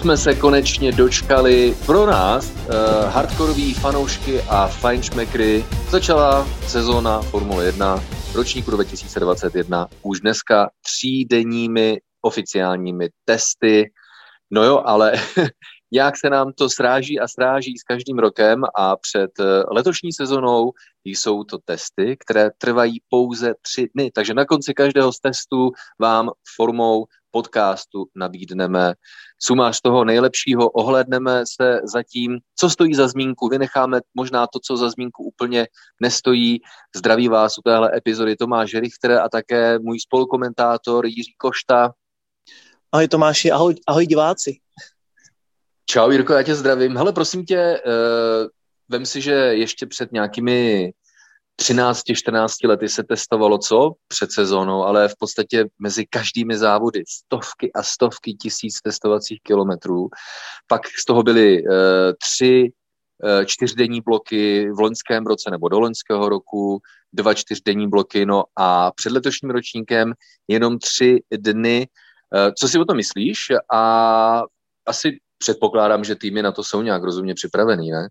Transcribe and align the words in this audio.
Jsme 0.00 0.16
se 0.16 0.34
konečně 0.34 0.92
dočkali 0.92 1.74
pro 1.86 2.06
nás, 2.06 2.50
uh, 2.50 2.64
hardkorový 3.10 3.74
fanoušky 3.74 4.42
a 4.42 4.66
fajnšmekry. 4.66 5.64
Začala 5.90 6.48
sezóna 6.66 7.22
Formule 7.22 7.64
1 7.64 8.00
ročníku 8.34 8.70
2021 8.70 9.88
už 10.02 10.20
dneska 10.20 10.70
třídenními 10.80 12.00
oficiálními 12.22 13.08
testy. 13.24 13.92
No 14.50 14.64
jo, 14.64 14.82
ale 14.84 15.12
jak 15.92 16.16
se 16.18 16.30
nám 16.30 16.52
to 16.52 16.70
sráží 16.70 17.20
a 17.20 17.28
sráží 17.28 17.78
s 17.78 17.82
každým 17.82 18.18
rokem 18.18 18.62
a 18.76 18.96
před 18.96 19.30
eh, 19.40 19.44
letošní 19.70 20.12
sezonou 20.12 20.72
jsou 21.04 21.44
to 21.44 21.58
testy, 21.64 22.16
které 22.20 22.50
trvají 22.58 23.00
pouze 23.08 23.54
tři 23.62 23.88
dny. 23.94 24.10
Takže 24.14 24.34
na 24.34 24.44
konci 24.44 24.74
každého 24.74 25.12
z 25.12 25.20
testů 25.20 25.70
vám 25.98 26.30
formou 26.56 27.04
podcastu 27.30 28.06
nabídneme 28.14 28.94
sumář 29.38 29.80
toho 29.80 30.04
nejlepšího, 30.04 30.70
ohledneme 30.70 31.42
se 31.56 31.80
zatím, 31.84 32.38
co 32.58 32.70
stojí 32.70 32.94
za 32.94 33.08
zmínku, 33.08 33.48
vynecháme 33.48 34.00
možná 34.14 34.46
to, 34.46 34.58
co 34.64 34.76
za 34.76 34.90
zmínku 34.90 35.24
úplně 35.24 35.66
nestojí. 36.00 36.60
Zdraví 36.96 37.28
vás 37.28 37.58
u 37.58 37.62
téhle 37.62 37.96
epizody 37.96 38.36
Tomáš 38.36 38.74
Richter 38.74 39.12
a 39.12 39.28
také 39.28 39.78
můj 39.78 40.00
spolukomentátor 40.00 41.06
Jiří 41.06 41.34
Košta. 41.38 41.92
Ahoj 42.92 43.08
Tomáši, 43.08 43.50
ahoj, 43.50 43.74
ahoj 43.86 44.06
diváci. 44.06 44.58
Čau 45.86 46.10
Jirko, 46.10 46.32
já 46.32 46.42
tě 46.42 46.54
zdravím. 46.54 46.96
Hele, 46.96 47.12
prosím 47.12 47.44
tě, 47.44 47.82
uh, 47.86 48.48
vem 48.88 49.06
si, 49.06 49.20
že 49.20 49.32
ještě 49.32 49.86
před 49.86 50.12
nějakými 50.12 50.92
13-14 51.60 52.68
lety 52.68 52.88
se 52.88 53.04
testovalo 53.04 53.58
co? 53.58 53.92
Před 54.08 54.32
sezónou, 54.32 54.84
ale 54.84 55.08
v 55.08 55.14
podstatě 55.18 55.64
mezi 55.78 56.06
každými 56.06 56.58
závody 56.58 57.02
stovky 57.08 57.72
a 57.72 57.82
stovky 57.82 58.34
tisíc 58.34 58.80
testovacích 58.80 59.38
kilometrů. 59.42 60.08
Pak 60.66 60.80
z 61.00 61.04
toho 61.04 61.22
byly 61.22 61.62
uh, 61.62 61.68
tři 62.22 62.70
uh, 63.22 63.44
čtyřdenní 63.44 64.00
bloky 64.00 64.70
v 64.70 64.80
loňském 64.80 65.26
roce 65.26 65.50
nebo 65.50 65.68
do 65.68 65.80
loňského 65.80 66.28
roku, 66.28 66.80
dva 67.12 67.34
čtyřdenní 67.34 67.88
bloky, 67.88 68.26
no 68.26 68.44
a 68.56 68.92
před 68.92 69.12
letošním 69.12 69.50
ročníkem 69.50 70.12
jenom 70.48 70.78
tři 70.78 71.22
dny. 71.36 71.88
Uh, 72.34 72.52
co 72.58 72.68
si 72.68 72.78
o 72.78 72.84
tom 72.84 72.96
myslíš? 72.96 73.38
A 73.72 74.42
asi 74.86 75.18
předpokládám, 75.38 76.04
že 76.04 76.14
týmy 76.14 76.42
na 76.42 76.52
to 76.52 76.64
jsou 76.64 76.82
nějak 76.82 77.02
rozumně 77.02 77.34
připravený, 77.34 77.90
ne? 77.90 78.08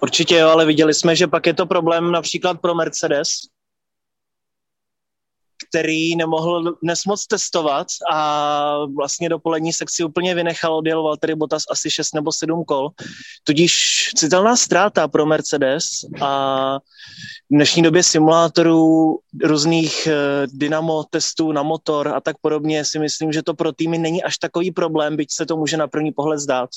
Určitě 0.00 0.36
jo, 0.36 0.48
ale 0.48 0.66
viděli 0.66 0.94
jsme, 0.94 1.16
že 1.16 1.26
pak 1.26 1.46
je 1.46 1.54
to 1.54 1.66
problém 1.66 2.12
například 2.12 2.60
pro 2.60 2.74
Mercedes, 2.74 3.28
který 5.68 6.16
nemohl 6.16 6.74
dnes 6.82 7.04
moc 7.04 7.26
testovat 7.26 7.86
a 8.12 8.78
vlastně 8.96 9.28
do 9.28 9.38
polední 9.38 9.72
sekci 9.72 10.04
úplně 10.04 10.34
vynechal, 10.34 10.76
odjel 10.76 11.02
Valtteri 11.02 11.34
Bottas 11.34 11.62
asi 11.70 11.90
6 11.90 12.14
nebo 12.14 12.32
7 12.32 12.64
kol. 12.64 12.88
Tudíž 13.44 13.72
citelná 14.16 14.56
ztráta 14.56 15.08
pro 15.08 15.26
Mercedes 15.26 15.84
a 16.20 16.78
v 17.50 17.54
dnešní 17.54 17.82
době 17.82 18.02
simulátorů 18.02 19.18
různých 19.44 20.06
eh, 20.06 20.46
dynamo 20.46 21.04
testů 21.10 21.52
na 21.52 21.62
motor 21.62 22.08
a 22.08 22.20
tak 22.20 22.36
podobně 22.40 22.84
si 22.84 22.98
myslím, 22.98 23.32
že 23.32 23.42
to 23.42 23.54
pro 23.54 23.72
týmy 23.72 23.98
není 23.98 24.22
až 24.22 24.38
takový 24.38 24.70
problém, 24.70 25.16
byť 25.16 25.32
se 25.32 25.46
to 25.46 25.56
může 25.56 25.76
na 25.76 25.88
první 25.88 26.12
pohled 26.12 26.38
zdát. 26.38 26.70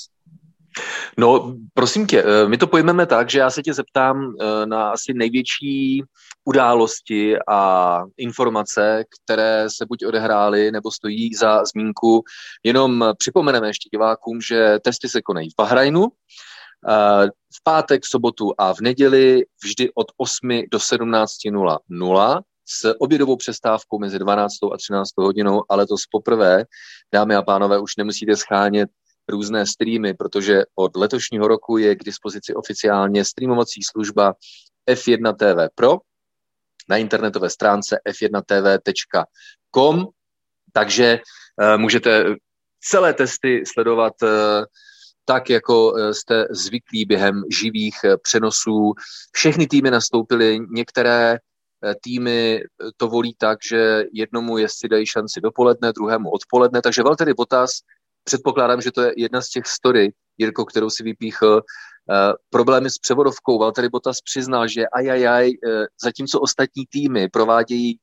No, 1.18 1.54
prosím 1.82 2.06
tě, 2.06 2.22
eh, 2.22 2.48
my 2.48 2.58
to 2.58 2.66
pojmeme 2.66 3.06
tak, 3.06 3.30
že 3.30 3.38
já 3.38 3.50
se 3.50 3.62
tě 3.62 3.74
zeptám 3.74 4.34
eh, 4.40 4.66
na 4.66 4.90
asi 4.90 5.14
největší 5.14 6.02
události 6.44 7.36
a 7.48 8.02
informace, 8.16 9.04
které 9.14 9.66
se 9.76 9.86
buď 9.86 10.04
odehrály 10.06 10.72
nebo 10.72 10.90
stojí 10.90 11.34
za 11.34 11.64
zmínku. 11.64 12.22
Jenom 12.64 13.04
připomeneme 13.18 13.66
ještě 13.66 13.88
divákům, 13.92 14.40
že 14.40 14.78
testy 14.84 15.08
se 15.08 15.22
konají 15.22 15.50
v 15.50 15.54
Bahrajnu, 15.58 16.06
eh, 16.06 17.26
v 17.28 17.62
pátek, 17.64 18.06
sobotu 18.06 18.52
a 18.58 18.74
v 18.74 18.80
neděli 18.80 19.44
vždy 19.64 19.90
od 19.94 20.06
8 20.16 20.62
do 20.70 20.80
17.00 20.80 22.40
s 22.68 22.94
obědovou 22.98 23.36
přestávkou 23.36 23.98
mezi 23.98 24.18
12. 24.18 24.72
a 24.72 24.76
13. 24.76 25.10
hodinou, 25.22 25.62
ale 25.68 25.86
to 25.86 25.94
poprvé, 26.10 26.64
dámy 27.14 27.34
a 27.34 27.42
pánové, 27.42 27.78
už 27.78 27.96
nemusíte 27.96 28.36
schánět 28.36 28.90
různé 29.28 29.66
streamy, 29.66 30.14
protože 30.14 30.62
od 30.74 30.96
letošního 30.96 31.48
roku 31.48 31.78
je 31.78 31.96
k 31.96 32.04
dispozici 32.04 32.54
oficiálně 32.54 33.24
streamovací 33.24 33.80
služba 33.82 34.34
F1 34.90 35.34
TV 35.36 35.72
Pro 35.74 35.98
na 36.88 36.96
internetové 36.96 37.50
stránce 37.50 37.98
f1tv.com, 38.08 40.06
takže 40.72 41.18
uh, 41.62 41.78
můžete 41.80 42.24
celé 42.80 43.14
testy 43.14 43.62
sledovat 43.66 44.12
uh, 44.22 44.28
tak, 45.24 45.50
jako 45.50 45.94
eh, 45.96 46.14
jste 46.14 46.46
zvyklí 46.50 47.04
během 47.04 47.42
živých 47.60 47.94
přenosů. 48.22 48.92
Všechny 49.32 49.66
týmy 49.66 49.90
nastoupily, 49.90 50.58
některé 50.70 51.38
týmy 52.00 52.62
to 52.96 53.08
volí 53.08 53.34
tak, 53.38 53.58
že 53.70 54.04
jednomu 54.12 54.58
jezdci 54.58 54.88
dají 54.88 55.06
šanci 55.06 55.40
dopoledne, 55.40 55.92
druhému 55.92 56.30
odpoledne, 56.30 56.82
takže 56.82 57.02
Valtteri 57.02 57.34
Bottas 57.34 57.70
předpokládám, 58.24 58.80
že 58.80 58.92
to 58.92 59.02
je 59.02 59.12
jedna 59.16 59.40
z 59.40 59.48
těch 59.48 59.66
story, 59.66 60.12
Jirko, 60.38 60.64
kterou 60.64 60.90
si 60.90 61.02
vypíchl, 61.02 61.62
Uh, 62.10 62.32
problémy 62.50 62.90
s 62.90 62.98
převodovkou. 62.98 63.58
Valtteri 63.58 63.88
Bottas 63.88 64.20
přiznal, 64.20 64.68
že 64.68 64.86
ajajaj, 64.86 65.48
uh, 65.48 65.84
zatímco 66.02 66.40
ostatní 66.40 66.86
týmy 66.90 67.28
provádějí 67.28 67.98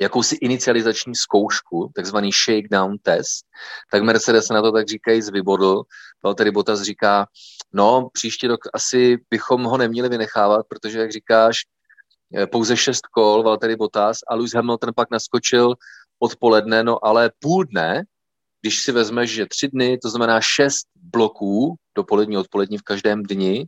jakousi 0.00 0.34
inicializační 0.34 1.14
zkoušku, 1.14 1.92
takzvaný 1.94 2.30
shakedown 2.32 2.98
test, 3.02 3.44
tak 3.92 4.02
Mercedes 4.02 4.48
na 4.48 4.62
to 4.62 4.72
tak 4.72 4.88
říkají 4.88 5.22
zvybodl. 5.22 5.82
Valtteri 6.24 6.50
Bottas 6.50 6.82
říká, 6.82 7.26
no 7.72 8.08
příští 8.12 8.46
rok 8.46 8.60
asi 8.74 9.18
bychom 9.30 9.64
ho 9.64 9.76
neměli 9.76 10.08
vynechávat, 10.08 10.66
protože, 10.68 10.98
jak 10.98 11.12
říkáš, 11.12 11.56
eh, 12.36 12.46
pouze 12.46 12.76
šest 12.76 13.06
kol 13.06 13.42
Valtteri 13.42 13.76
Bottas 13.76 14.18
a 14.28 14.34
Lewis 14.34 14.54
Hamilton 14.54 14.90
pak 14.96 15.10
naskočil 15.10 15.74
odpoledne, 16.18 16.82
no 16.82 17.04
ale 17.04 17.30
půl 17.38 17.64
dne 17.64 18.02
když 18.60 18.80
si 18.80 18.92
vezmeš, 18.92 19.30
že 19.30 19.46
tři 19.46 19.68
dny, 19.68 19.98
to 19.98 20.10
znamená 20.10 20.40
šest 20.40 20.86
bloků, 20.94 21.74
dopolední, 21.94 22.36
odpolední 22.36 22.78
v 22.78 22.82
každém 22.82 23.22
dni, 23.22 23.66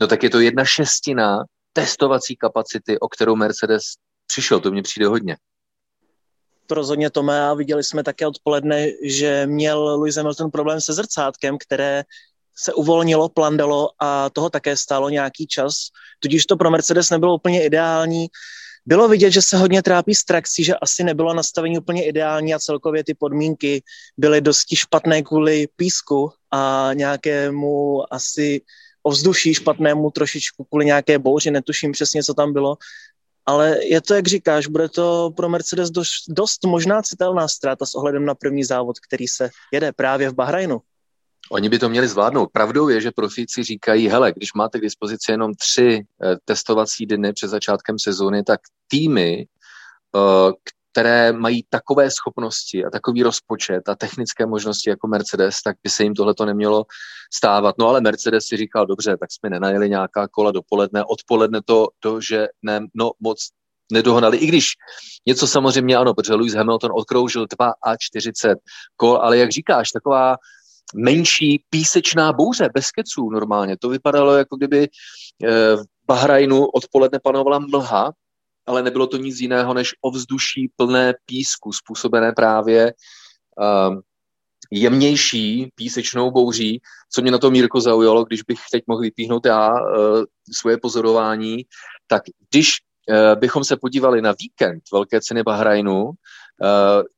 no 0.00 0.06
tak 0.06 0.22
je 0.22 0.30
to 0.30 0.40
jedna 0.40 0.64
šestina 0.64 1.38
testovací 1.72 2.36
kapacity, 2.36 2.98
o 3.00 3.08
kterou 3.08 3.36
Mercedes 3.36 3.82
přišel. 4.26 4.60
To 4.60 4.70
mně 4.70 4.82
přijde 4.82 5.06
hodně. 5.06 5.36
To 6.66 6.74
rozhodně 6.74 7.10
Tome 7.10 7.48
a 7.48 7.54
viděli 7.54 7.84
jsme 7.84 8.02
také 8.02 8.26
odpoledne, 8.26 8.86
že 9.04 9.46
měl 9.46 9.84
Lewis 9.84 10.16
Hamilton 10.16 10.50
problém 10.50 10.80
se 10.80 10.92
zrcátkem, 10.92 11.58
které 11.58 12.04
se 12.56 12.74
uvolnilo, 12.74 13.28
plandalo 13.28 13.90
a 13.98 14.30
toho 14.30 14.50
také 14.50 14.76
stálo 14.76 15.08
nějaký 15.08 15.46
čas. 15.46 15.74
Tudíž 16.18 16.46
to 16.46 16.56
pro 16.56 16.70
Mercedes 16.70 17.10
nebylo 17.10 17.34
úplně 17.34 17.64
ideální. 17.64 18.26
Bylo 18.90 19.08
vidět, 19.08 19.30
že 19.30 19.42
se 19.42 19.56
hodně 19.56 19.82
trápí 19.82 20.14
s 20.14 20.24
trakcí, 20.24 20.64
že 20.64 20.74
asi 20.74 21.04
nebylo 21.04 21.34
nastavení 21.34 21.78
úplně 21.78 22.06
ideální 22.06 22.54
a 22.54 22.58
celkově 22.58 23.04
ty 23.04 23.14
podmínky 23.14 23.82
byly 24.16 24.40
dosti 24.40 24.76
špatné 24.76 25.22
kvůli 25.22 25.68
písku 25.76 26.32
a 26.50 26.90
nějakému 26.94 28.02
asi 28.14 28.62
ovzduší 29.02 29.54
špatnému 29.54 30.10
trošičku 30.10 30.64
kvůli 30.64 30.86
nějaké 30.86 31.18
bouři, 31.18 31.50
netuším 31.50 31.92
přesně, 31.92 32.22
co 32.22 32.34
tam 32.34 32.52
bylo. 32.52 32.76
Ale 33.46 33.84
je 33.84 34.00
to, 34.00 34.14
jak 34.14 34.26
říkáš, 34.26 34.66
bude 34.66 34.88
to 34.88 35.30
pro 35.36 35.48
Mercedes 35.48 35.90
dost, 35.90 36.24
dost 36.28 36.64
možná 36.64 37.02
citelná 37.02 37.48
ztráta 37.48 37.86
s 37.86 37.94
ohledem 37.94 38.24
na 38.24 38.34
první 38.34 38.64
závod, 38.64 39.00
který 39.00 39.28
se 39.28 39.50
jede 39.72 39.92
právě 39.92 40.30
v 40.30 40.34
Bahrajnu. 40.34 40.80
Oni 41.52 41.68
by 41.68 41.78
to 41.78 41.88
měli 41.88 42.08
zvládnout. 42.08 42.50
Pravdou 42.52 42.88
je, 42.88 43.00
že 43.00 43.10
profíci 43.10 43.62
říkají, 43.62 44.08
hele, 44.08 44.32
když 44.32 44.52
máte 44.54 44.78
k 44.78 44.82
dispozici 44.82 45.32
jenom 45.32 45.54
tři 45.54 46.06
eh, 46.24 46.36
testovací 46.44 47.06
dny 47.06 47.32
před 47.32 47.48
začátkem 47.48 47.98
sezóny, 47.98 48.42
tak 48.42 48.60
týmy, 48.88 49.46
eh, 50.16 50.52
které 50.92 51.32
mají 51.32 51.64
takové 51.68 52.10
schopnosti 52.10 52.84
a 52.84 52.90
takový 52.90 53.22
rozpočet 53.22 53.88
a 53.88 53.94
technické 53.94 54.46
možnosti 54.46 54.90
jako 54.90 55.08
Mercedes, 55.08 55.62
tak 55.62 55.76
by 55.82 55.90
se 55.90 56.02
jim 56.02 56.14
tohleto 56.14 56.44
nemělo 56.46 56.84
stávat. 57.34 57.74
No 57.78 57.88
ale 57.88 58.00
Mercedes 58.00 58.44
si 58.44 58.56
říkal, 58.56 58.86
dobře, 58.86 59.16
tak 59.16 59.32
jsme 59.32 59.50
nenajeli 59.50 59.90
nějaká 59.90 60.28
kola 60.28 60.50
dopoledne, 60.50 61.04
odpoledne 61.04 61.60
to, 61.64 61.88
to 62.00 62.20
že 62.20 62.48
ne, 62.62 62.80
no 62.94 63.10
moc 63.20 63.48
nedohnali, 63.92 64.36
i 64.36 64.46
když 64.46 64.66
něco 65.26 65.46
samozřejmě 65.46 65.96
ano, 65.96 66.14
protože 66.14 66.34
Lewis 66.34 66.54
Hamilton 66.54 66.90
odkroužil 66.94 67.46
2 67.46 67.74
a 67.82 67.96
40 67.96 68.58
kol, 68.96 69.16
ale 69.22 69.38
jak 69.38 69.50
říkáš, 69.50 69.90
taková 69.90 70.36
menší 70.94 71.64
písečná 71.70 72.32
bouře 72.32 72.68
bez 72.74 72.90
keců 72.90 73.30
normálně. 73.30 73.76
To 73.76 73.88
vypadalo, 73.88 74.36
jako 74.36 74.56
kdyby 74.56 74.88
eh, 75.44 75.76
v 75.76 75.84
Bahrajnu 76.06 76.66
odpoledne 76.66 77.18
panovala 77.22 77.58
mlha, 77.58 78.12
ale 78.66 78.82
nebylo 78.82 79.06
to 79.06 79.16
nic 79.16 79.40
jiného 79.40 79.74
než 79.74 79.94
ovzduší 80.02 80.72
plné 80.76 81.14
písku, 81.26 81.72
způsobené 81.72 82.32
právě 82.32 82.92
uh, 83.60 84.00
jemnější 84.70 85.70
písečnou 85.74 86.30
bouří, 86.30 86.80
co 87.12 87.22
mě 87.22 87.30
na 87.30 87.38
to 87.38 87.50
Mírko 87.50 87.80
zaujalo, 87.80 88.24
když 88.24 88.42
bych 88.42 88.58
teď 88.72 88.84
mohl 88.86 89.00
vypíhnout 89.00 89.46
já 89.46 89.72
uh, 89.72 90.24
svoje 90.52 90.78
pozorování, 90.78 91.62
tak 92.06 92.22
když 92.50 92.76
uh, 93.08 93.40
bychom 93.40 93.64
se 93.64 93.76
podívali 93.76 94.22
na 94.22 94.34
víkend 94.40 94.82
Velké 94.92 95.20
ceny 95.20 95.42
Bahrajnu, 95.42 96.10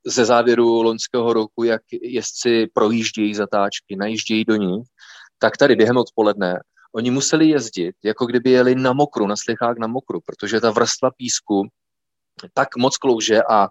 ze 0.05 0.25
závěru 0.25 0.81
loňského 0.81 1.33
roku, 1.33 1.63
jak 1.63 1.81
jezdci 2.01 2.67
projíždějí 2.73 3.35
zatáčky, 3.35 3.95
najíždějí 3.95 4.45
do 4.45 4.55
ní, 4.55 4.81
tak 5.39 5.57
tady 5.57 5.75
během 5.75 5.97
odpoledne 5.97 6.59
oni 6.95 7.11
museli 7.11 7.49
jezdit, 7.49 7.95
jako 8.03 8.25
kdyby 8.25 8.51
jeli 8.51 8.75
na 8.75 8.93
mokru, 8.93 9.27
na 9.27 9.35
slichách 9.35 9.77
na 9.77 9.87
mokru, 9.87 10.19
protože 10.25 10.61
ta 10.61 10.71
vrstva 10.71 11.11
písku 11.11 11.67
tak 12.53 12.77
moc 12.77 12.97
klouže 12.97 13.41
a 13.49 13.67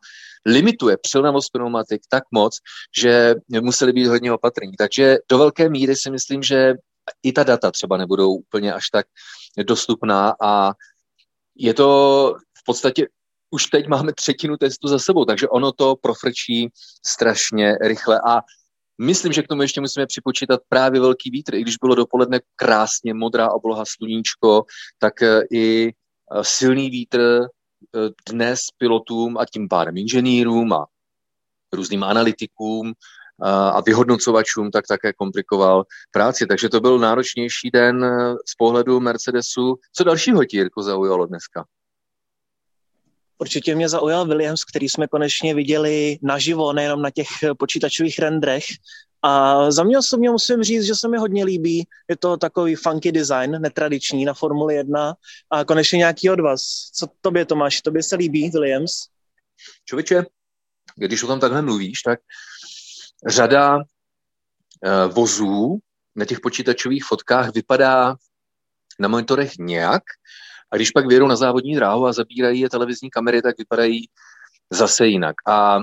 limituje 0.47 0.97
přilnavost 1.03 1.53
pneumatik 1.53 2.03
tak 2.09 2.25
moc, 2.31 2.59
že 2.99 3.35
museli 3.61 3.93
být 3.93 4.07
hodně 4.07 4.33
opatrní. 4.33 4.73
Takže 4.79 5.19
do 5.31 5.39
velké 5.39 5.69
míry 5.69 5.97
si 5.97 6.11
myslím, 6.11 6.43
že 6.43 6.75
i 7.23 7.33
ta 7.33 7.45
data 7.45 7.71
třeba 7.71 7.97
nebudou 7.97 8.35
úplně 8.35 8.73
až 8.73 8.89
tak 8.93 9.07
dostupná 9.67 10.35
a 10.43 10.73
je 11.57 11.75
to 11.75 11.87
v 12.59 12.65
podstatě 12.65 13.07
už 13.53 13.67
teď 13.67 13.87
máme 13.87 14.13
třetinu 14.13 14.57
testu 14.57 14.89
za 14.89 14.99
sebou, 14.99 15.25
takže 15.25 15.49
ono 15.49 15.73
to 15.73 15.97
profrčí 15.97 16.69
strašně 17.07 17.75
rychle 17.83 18.21
a 18.27 18.41
Myslím, 19.01 19.33
že 19.33 19.43
k 19.43 19.49
tomu 19.49 19.63
ještě 19.63 19.81
musíme 19.81 20.07
připočítat 20.07 20.61
právě 20.69 21.01
velký 21.01 21.31
vítr. 21.31 21.55
I 21.55 21.61
když 21.61 21.77
bylo 21.77 21.95
dopoledne 21.95 22.41
krásně 22.57 23.15
modrá 23.15 23.53
obloha, 23.53 23.85
sluníčko, 23.87 24.65
tak 24.99 25.23
eh, 25.23 25.41
i 25.53 25.89
eh, 25.89 26.45
silný 26.45 26.91
vítr 26.91 27.21
eh, 27.21 27.99
dnes 28.29 28.61
pilotům 28.79 29.39
a 29.39 29.47
tím 29.47 29.69
pádem 29.69 29.97
inženýrům 29.97 30.73
a 30.73 30.87
různým 31.73 32.05
analytikům 32.05 32.93
a 33.45 33.81
vyhodnocovačům 33.81 34.71
tak 34.71 34.87
také 34.87 35.13
komplikoval 35.13 35.85
práci. 36.11 36.47
Takže 36.47 36.69
to 36.69 36.81
byl 36.81 36.99
náročnější 36.99 37.71
den 37.71 38.07
z 38.47 38.55
pohledu 38.55 39.01
Mercedesu. 39.01 39.77
Co 39.93 40.05
dalšího 40.05 40.45
ti, 40.45 40.57
Jirko, 40.57 40.83
zaujalo 40.83 41.27
dneska? 41.27 41.65
Určitě 43.38 43.75
mě 43.75 43.88
zaujal 43.88 44.26
Williams, 44.26 44.64
který 44.64 44.88
jsme 44.88 45.08
konečně 45.08 45.55
viděli 45.55 46.19
naživo, 46.23 46.73
nejenom 46.73 47.02
na 47.02 47.11
těch 47.11 47.29
počítačových 47.58 48.19
rendrech. 48.19 48.64
A 49.23 49.70
za 49.70 49.82
mě 49.82 49.99
osobně 49.99 50.31
musím 50.31 50.62
říct, 50.62 50.84
že 50.84 50.94
se 50.94 51.08
mi 51.08 51.19
hodně 51.19 51.44
líbí. 51.44 51.87
Je 52.11 52.17
to 52.17 52.37
takový 52.37 52.75
funky 52.75 53.12
design, 53.12 53.50
netradiční 53.61 54.25
na 54.25 54.34
Formuli 54.34 54.75
1 54.75 55.14
a 55.50 55.64
konečně 55.64 55.96
nějaký 55.96 56.31
od 56.31 56.40
vás. 56.40 56.62
Co 56.94 57.06
tobě, 57.20 57.44
Tomáš, 57.44 57.81
tobě 57.81 58.02
se 58.02 58.17
líbí 58.17 58.50
Williams? 58.50 58.93
Čověče, 59.84 60.25
když 60.96 61.23
o 61.23 61.26
tom 61.26 61.40
takhle 61.40 61.62
mluvíš, 61.62 62.02
tak 62.02 62.20
řada 63.29 63.76
uh, 63.76 63.82
vozů 65.14 65.79
na 66.17 66.25
těch 66.25 66.40
počítačových 66.40 67.05
fotkách 67.05 67.55
vypadá 67.55 68.17
na 68.99 69.08
monitorech 69.08 69.52
nějak, 69.58 70.02
a 70.73 70.77
když 70.77 70.91
pak 70.91 71.07
vědou 71.07 71.27
na 71.27 71.37
závodní 71.37 71.75
dráhu 71.75 72.07
a 72.07 72.13
zabírají 72.13 72.61
je 72.61 72.71
televizní 72.71 73.11
kamery, 73.11 73.43
tak 73.43 73.59
vypadají 73.59 74.09
zase 74.71 75.07
jinak. 75.07 75.35
A 75.47 75.81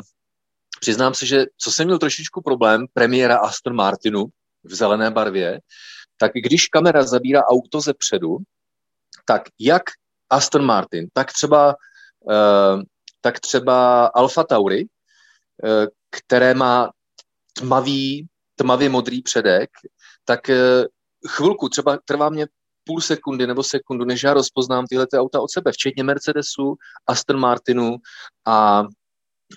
přiznám 0.80 1.14
se, 1.14 1.26
že 1.26 1.46
co 1.58 1.72
jsem 1.72 1.86
měl 1.86 2.00
trošičku 2.00 2.42
problém, 2.42 2.86
premiéra 2.94 3.38
Aston 3.38 3.76
Martinu 3.76 4.26
v 4.64 4.76
zelené 4.76 5.12
barvě, 5.12 5.60
tak 6.18 6.32
když 6.34 6.68
kamera 6.68 7.04
zabírá 7.04 7.46
auto 7.46 7.82
ze 7.82 7.94
předu, 7.94 8.38
tak 9.26 9.42
jak 9.60 9.84
Aston 10.30 10.66
Martin, 10.66 11.08
tak 11.14 11.34
třeba, 11.34 11.76
uh, 12.22 12.82
tak 13.22 13.40
třeba 13.40 14.06
Alfa 14.06 14.44
Tauri, 14.44 14.86
uh, 14.86 15.86
které 16.10 16.54
má 16.54 16.92
tmavý, 17.54 18.28
tmavě 18.56 18.90
modrý 18.90 19.22
předek, 19.22 19.70
tak 20.26 20.50
uh, 20.50 20.56
chvilku, 21.28 21.70
třeba 21.70 22.00
trvá 22.06 22.30
mě 22.30 22.48
půl 22.90 23.02
sekundy 23.02 23.48
nebo 23.48 23.64
sekundu, 23.64 24.06
než 24.06 24.24
já 24.24 24.34
rozpoznám 24.34 24.86
tyhle 24.90 25.08
ty 25.08 25.18
auta 25.18 25.42
od 25.42 25.52
sebe, 25.52 25.72
včetně 25.72 26.04
Mercedesu, 26.04 26.76
Aston 27.08 27.40
Martinu 27.40 27.98
a 28.48 28.84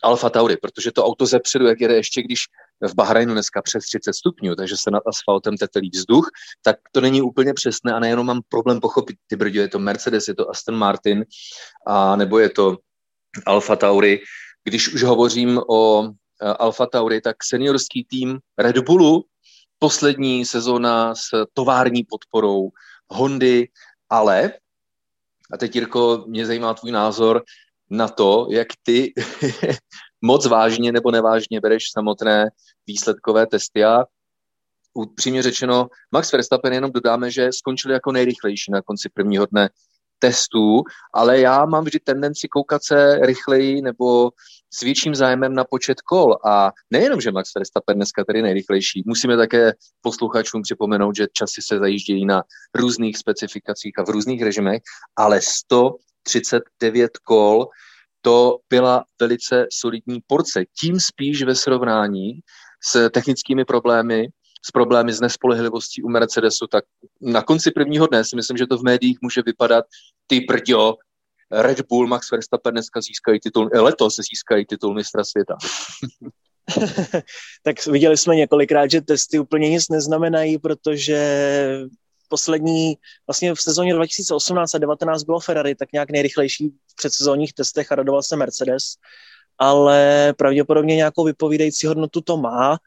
Alfa 0.02 0.30
Tauri, 0.30 0.56
protože 0.56 0.92
to 0.92 1.04
auto 1.04 1.26
zepředu, 1.26 1.66
jak 1.66 1.80
jede 1.80 1.94
ještě, 1.94 2.22
když 2.22 2.40
v 2.88 2.94
Bahrajnu 2.94 3.32
dneska 3.32 3.62
přes 3.62 3.84
30 3.84 4.12
stupňů, 4.12 4.54
takže 4.54 4.76
se 4.76 4.90
nad 4.90 5.02
asfaltem 5.06 5.56
tetelí 5.56 5.90
vzduch, 5.94 6.28
tak 6.62 6.76
to 6.92 7.00
není 7.00 7.22
úplně 7.22 7.54
přesné 7.54 7.92
a 7.92 7.98
nejenom 7.98 8.26
mám 8.26 8.40
problém 8.48 8.80
pochopit, 8.80 9.16
ty 9.26 9.36
brdě, 9.36 9.60
je 9.60 9.68
to 9.68 9.78
Mercedes, 9.78 10.28
je 10.28 10.34
to 10.34 10.50
Aston 10.50 10.76
Martin, 10.76 11.24
a 11.86 12.16
nebo 12.16 12.38
je 12.38 12.50
to 12.50 12.76
Alfa 13.46 13.76
Tauri. 13.76 14.20
Když 14.64 14.94
už 14.94 15.02
hovořím 15.02 15.60
o 15.68 16.04
e, 16.04 16.10
Alfa 16.48 16.86
Tauri, 16.86 17.20
tak 17.20 17.36
seniorský 17.44 18.04
tým 18.04 18.38
Red 18.58 18.78
Bullu, 18.78 19.24
poslední 19.78 20.44
sezóna 20.44 21.14
s 21.14 21.46
tovární 21.52 22.04
podporou, 22.04 22.70
Hondy, 23.12 23.68
ale, 24.10 24.52
a 25.52 25.56
teď 25.56 25.74
Jirko, 25.74 26.24
mě 26.26 26.46
zajímá 26.46 26.74
tvůj 26.74 26.92
názor 26.92 27.42
na 27.90 28.08
to, 28.08 28.46
jak 28.50 28.68
ty 28.82 29.12
moc 30.20 30.46
vážně 30.46 30.92
nebo 30.92 31.10
nevážně 31.10 31.60
bereš 31.60 31.84
samotné 31.92 32.50
výsledkové 32.86 33.46
testy. 33.46 33.84
A 33.84 34.04
upřímně 34.94 35.42
řečeno, 35.42 35.88
Max 36.12 36.32
Verstappen 36.32 36.72
jenom 36.72 36.92
dodáme, 36.92 37.30
že 37.30 37.52
skončil 37.52 37.90
jako 37.90 38.12
nejrychlejší 38.12 38.72
na 38.72 38.82
konci 38.82 39.08
prvního 39.14 39.46
dne 39.46 39.68
testů, 40.22 40.82
ale 41.14 41.40
já 41.40 41.66
mám 41.66 41.84
vždy 41.84 41.98
tendenci 41.98 42.48
koukat 42.48 42.84
se 42.84 43.18
rychleji 43.22 43.82
nebo 43.82 44.30
s 44.74 44.80
větším 44.80 45.14
zájmem 45.14 45.54
na 45.54 45.64
počet 45.64 46.00
kol. 46.00 46.36
A 46.46 46.72
nejenom, 46.90 47.20
že 47.20 47.32
Max 47.32 47.54
Verstappen 47.54 47.96
dneska 47.96 48.24
tady 48.24 48.42
nejrychlejší, 48.42 49.02
musíme 49.06 49.36
také 49.36 49.72
posluchačům 50.00 50.62
připomenout, 50.62 51.16
že 51.16 51.26
časy 51.32 51.62
se 51.62 51.78
zajíždějí 51.78 52.26
na 52.26 52.42
různých 52.74 53.18
specifikacích 53.18 53.98
a 53.98 54.04
v 54.04 54.08
různých 54.08 54.42
režimech, 54.42 54.82
ale 55.16 55.40
139 55.42 57.18
kol 57.18 57.66
to 58.20 58.58
byla 58.70 59.04
velice 59.20 59.66
solidní 59.72 60.20
porce. 60.26 60.64
Tím 60.80 61.00
spíš 61.00 61.42
ve 61.42 61.54
srovnání 61.54 62.40
s 62.84 63.10
technickými 63.10 63.64
problémy, 63.64 64.26
s 64.64 64.70
problémy 64.70 65.12
s 65.12 65.20
nespolehlivostí 65.20 66.02
u 66.02 66.08
Mercedesu, 66.08 66.66
tak 66.66 66.84
na 67.20 67.42
konci 67.42 67.70
prvního 67.70 68.06
dne 68.06 68.24
si 68.24 68.36
myslím, 68.36 68.56
že 68.56 68.66
to 68.66 68.78
v 68.78 68.82
médiích 68.82 69.18
může 69.22 69.42
vypadat 69.42 69.84
ty 70.26 70.40
brďo, 70.40 70.94
Red 71.52 71.80
Bull, 71.88 72.06
Max 72.06 72.30
Verstappen 72.30 72.74
dneska 72.74 73.00
získají 73.00 73.40
titul, 73.40 73.70
eh, 73.74 73.80
letos 73.80 74.16
získají 74.16 74.66
titul 74.66 74.94
mistra 74.94 75.24
světa. 75.24 75.56
tak 77.62 77.86
viděli 77.86 78.16
jsme 78.16 78.36
několikrát, 78.36 78.90
že 78.90 79.00
testy 79.00 79.38
úplně 79.38 79.70
nic 79.70 79.88
neznamenají, 79.88 80.58
protože 80.58 81.18
poslední, 82.28 82.94
vlastně 83.26 83.54
v 83.54 83.60
sezóně 83.60 83.94
2018 83.94 84.74
a 84.74 84.78
2019 84.78 85.22
bylo 85.22 85.40
Ferrari 85.40 85.74
tak 85.74 85.92
nějak 85.92 86.10
nejrychlejší 86.10 86.68
v 86.68 86.94
předsezónních 86.96 87.52
testech 87.52 87.92
a 87.92 87.94
radoval 87.94 88.22
se 88.22 88.36
Mercedes, 88.36 88.84
ale 89.58 90.32
pravděpodobně 90.38 90.96
nějakou 90.96 91.24
vypovídající 91.24 91.86
hodnotu 91.86 92.20
to 92.20 92.36
má. 92.36 92.78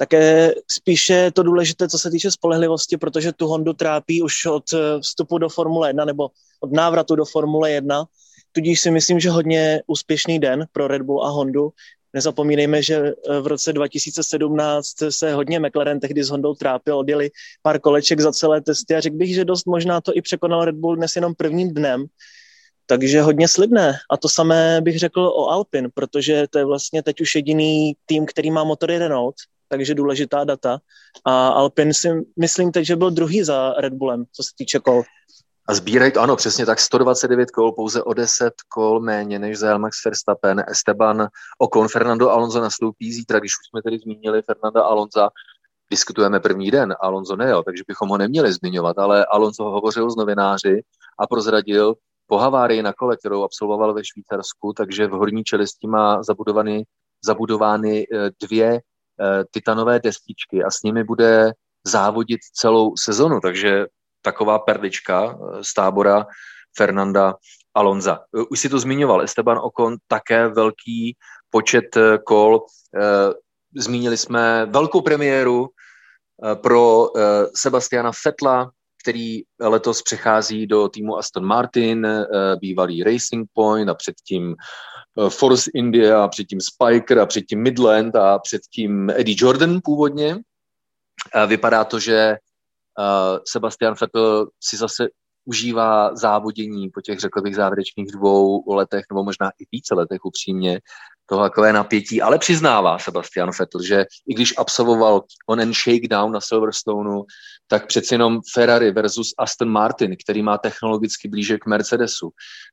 Také 0.00 0.54
spíše 0.70 1.30
to 1.30 1.42
důležité, 1.42 1.88
co 1.88 1.98
se 1.98 2.10
týče 2.10 2.30
spolehlivosti, 2.30 2.96
protože 2.96 3.32
tu 3.32 3.46
Hondu 3.46 3.72
trápí 3.72 4.22
už 4.22 4.46
od 4.46 4.64
vstupu 5.02 5.38
do 5.38 5.48
Formule 5.48 5.88
1 5.88 6.04
nebo 6.04 6.28
od 6.60 6.72
návratu 6.72 7.16
do 7.16 7.24
Formule 7.24 7.70
1. 7.70 8.04
Tudíž 8.52 8.80
si 8.80 8.90
myslím, 8.90 9.20
že 9.20 9.30
hodně 9.30 9.82
úspěšný 9.86 10.38
den 10.38 10.66
pro 10.72 10.88
Red 10.88 11.02
Bull 11.02 11.24
a 11.24 11.30
Hondu. 11.30 11.70
Nezapomínejme, 12.12 12.82
že 12.82 13.12
v 13.40 13.46
roce 13.46 13.72
2017 13.72 14.86
se 15.08 15.34
hodně 15.34 15.60
McLaren 15.60 16.00
tehdy 16.00 16.24
s 16.24 16.28
Hondou 16.28 16.54
trápil, 16.54 16.98
odjeli 16.98 17.30
pár 17.62 17.80
koleček 17.80 18.20
za 18.20 18.32
celé 18.32 18.60
testy 18.60 18.94
a 18.94 19.00
řekl 19.00 19.16
bych, 19.16 19.34
že 19.34 19.44
dost 19.44 19.66
možná 19.66 20.00
to 20.00 20.12
i 20.14 20.22
překonal 20.22 20.64
Red 20.64 20.74
Bull 20.74 20.96
dnes 20.96 21.16
jenom 21.16 21.34
prvním 21.34 21.74
dnem. 21.74 22.06
Takže 22.86 23.22
hodně 23.22 23.48
slibné. 23.48 23.94
A 24.10 24.16
to 24.16 24.28
samé 24.28 24.80
bych 24.80 24.98
řekl 24.98 25.20
o 25.20 25.48
Alpin, 25.48 25.88
protože 25.94 26.46
to 26.50 26.58
je 26.58 26.64
vlastně 26.64 27.02
teď 27.02 27.20
už 27.20 27.34
jediný 27.34 27.92
tým, 28.06 28.26
který 28.26 28.50
má 28.50 28.64
motory 28.64 28.98
Renault, 28.98 29.34
takže 29.68 29.94
důležitá 29.94 30.44
data. 30.44 30.78
A 31.24 31.48
Alpin 31.48 31.94
si 31.94 32.08
myslím 32.38 32.72
teď, 32.72 32.86
že 32.86 32.96
byl 32.96 33.10
druhý 33.10 33.44
za 33.44 33.72
Red 33.72 33.92
Bullem, 33.92 34.24
co 34.32 34.42
se 34.42 34.50
týče 34.58 34.78
kol. 34.78 35.02
A 35.68 35.74
sbírají 35.74 36.12
to, 36.12 36.20
ano, 36.20 36.36
přesně 36.36 36.66
tak, 36.66 36.80
129 36.80 37.50
kol, 37.50 37.72
pouze 37.72 38.02
o 38.02 38.14
10 38.14 38.54
kol 38.68 39.00
méně 39.00 39.38
než 39.38 39.58
za 39.58 39.78
Max 39.78 40.04
Verstappen. 40.04 40.64
Esteban 40.68 41.28
Ocon, 41.58 41.88
Fernando 41.88 42.30
Alonso 42.30 42.60
nastoupí 42.60 43.12
zítra, 43.12 43.38
když 43.38 43.52
už 43.52 43.68
jsme 43.70 43.82
tedy 43.82 43.98
zmínili 43.98 44.42
Fernanda 44.42 44.82
Alonza, 44.82 45.30
diskutujeme 45.90 46.40
první 46.40 46.70
den, 46.70 46.94
Alonso 47.00 47.36
nejel, 47.36 47.62
takže 47.62 47.82
bychom 47.88 48.08
ho 48.08 48.18
neměli 48.18 48.52
zmiňovat, 48.52 48.98
ale 48.98 49.26
Alonso 49.26 49.64
hovořil 49.64 50.10
s 50.10 50.16
novináři 50.16 50.82
a 51.18 51.26
prozradil 51.26 51.94
po 52.26 52.38
havárii 52.38 52.82
na 52.82 52.92
kole, 52.92 53.16
kterou 53.16 53.44
absolvoval 53.44 53.94
ve 53.94 54.04
Švýcarsku, 54.04 54.72
takže 54.72 55.06
v 55.06 55.10
horní 55.10 55.44
čelisti 55.44 55.86
má 55.86 56.22
zabudovány, 56.22 56.84
zabudovány 57.24 58.06
eh, 58.12 58.30
dvě 58.42 58.80
titanové 59.50 60.00
destičky 60.00 60.64
a 60.64 60.70
s 60.70 60.82
nimi 60.82 61.04
bude 61.04 61.52
závodit 61.86 62.40
celou 62.52 62.96
sezonu, 62.96 63.40
takže 63.40 63.86
taková 64.22 64.58
perlička 64.58 65.32
eh, 65.32 65.64
z 65.64 65.74
tábora 65.74 66.26
Fernanda 66.76 67.34
Alonza. 67.74 68.20
Eh, 68.34 68.44
už 68.50 68.60
si 68.60 68.68
to 68.68 68.78
zmiňoval, 68.78 69.22
Esteban 69.22 69.58
Ocon 69.58 69.96
také 70.06 70.48
velký 70.48 71.16
počet 71.50 71.96
eh, 71.96 72.18
kol. 72.18 72.66
Zmínili 73.76 74.16
jsme 74.16 74.66
velkou 74.66 75.00
premiéru 75.00 75.68
pro 76.54 77.12
Sebastiana 77.54 78.12
Fetla, 78.22 78.70
který 79.02 79.42
letos 79.60 80.02
přechází 80.02 80.66
do 80.66 80.88
týmu 80.88 81.16
Aston 81.16 81.44
Martin, 81.44 82.06
bývalý 82.60 83.04
Racing 83.04 83.48
Point 83.52 83.90
a 83.90 83.94
předtím 83.94 84.56
Force 85.28 85.70
India 85.74 86.24
a 86.24 86.28
předtím 86.28 86.58
Spiker 86.60 87.18
a 87.18 87.26
předtím 87.26 87.62
Midland 87.62 88.16
a 88.16 88.38
předtím 88.38 89.10
Eddie 89.10 89.36
Jordan 89.38 89.78
původně. 89.84 90.36
Vypadá 91.46 91.84
to, 91.84 91.98
že 91.98 92.36
Sebastian 93.48 93.94
Vettel 94.00 94.48
si 94.64 94.76
zase 94.76 95.08
užívá 95.44 96.16
závodění 96.16 96.90
po 96.90 97.00
těch, 97.00 97.18
řekl 97.18 97.42
bych, 97.42 97.56
závěrečných 97.56 98.12
dvou 98.12 98.74
letech, 98.74 99.04
nebo 99.10 99.24
možná 99.24 99.50
i 99.50 99.64
více 99.72 99.94
letech 99.94 100.24
upřímně, 100.24 100.80
toho 101.28 101.42
takové 101.42 101.72
napětí, 101.72 102.22
ale 102.22 102.38
přiznává 102.38 102.98
Sebastian 102.98 103.50
Vettel, 103.58 103.82
že 103.82 104.06
i 104.28 104.34
když 104.34 104.54
absolvoval 104.56 105.22
onen 105.48 105.72
shakedown 105.74 106.32
na 106.32 106.40
Silverstoneu, 106.40 107.24
tak 107.66 107.86
přeci 107.86 108.14
jenom 108.14 108.40
Ferrari 108.54 108.90
versus 108.90 109.34
Aston 109.38 109.68
Martin, 109.68 110.16
který 110.24 110.42
má 110.42 110.58
technologicky 110.58 111.28
blíže 111.28 111.58
k 111.58 111.66
Mercedesu, 111.66 112.30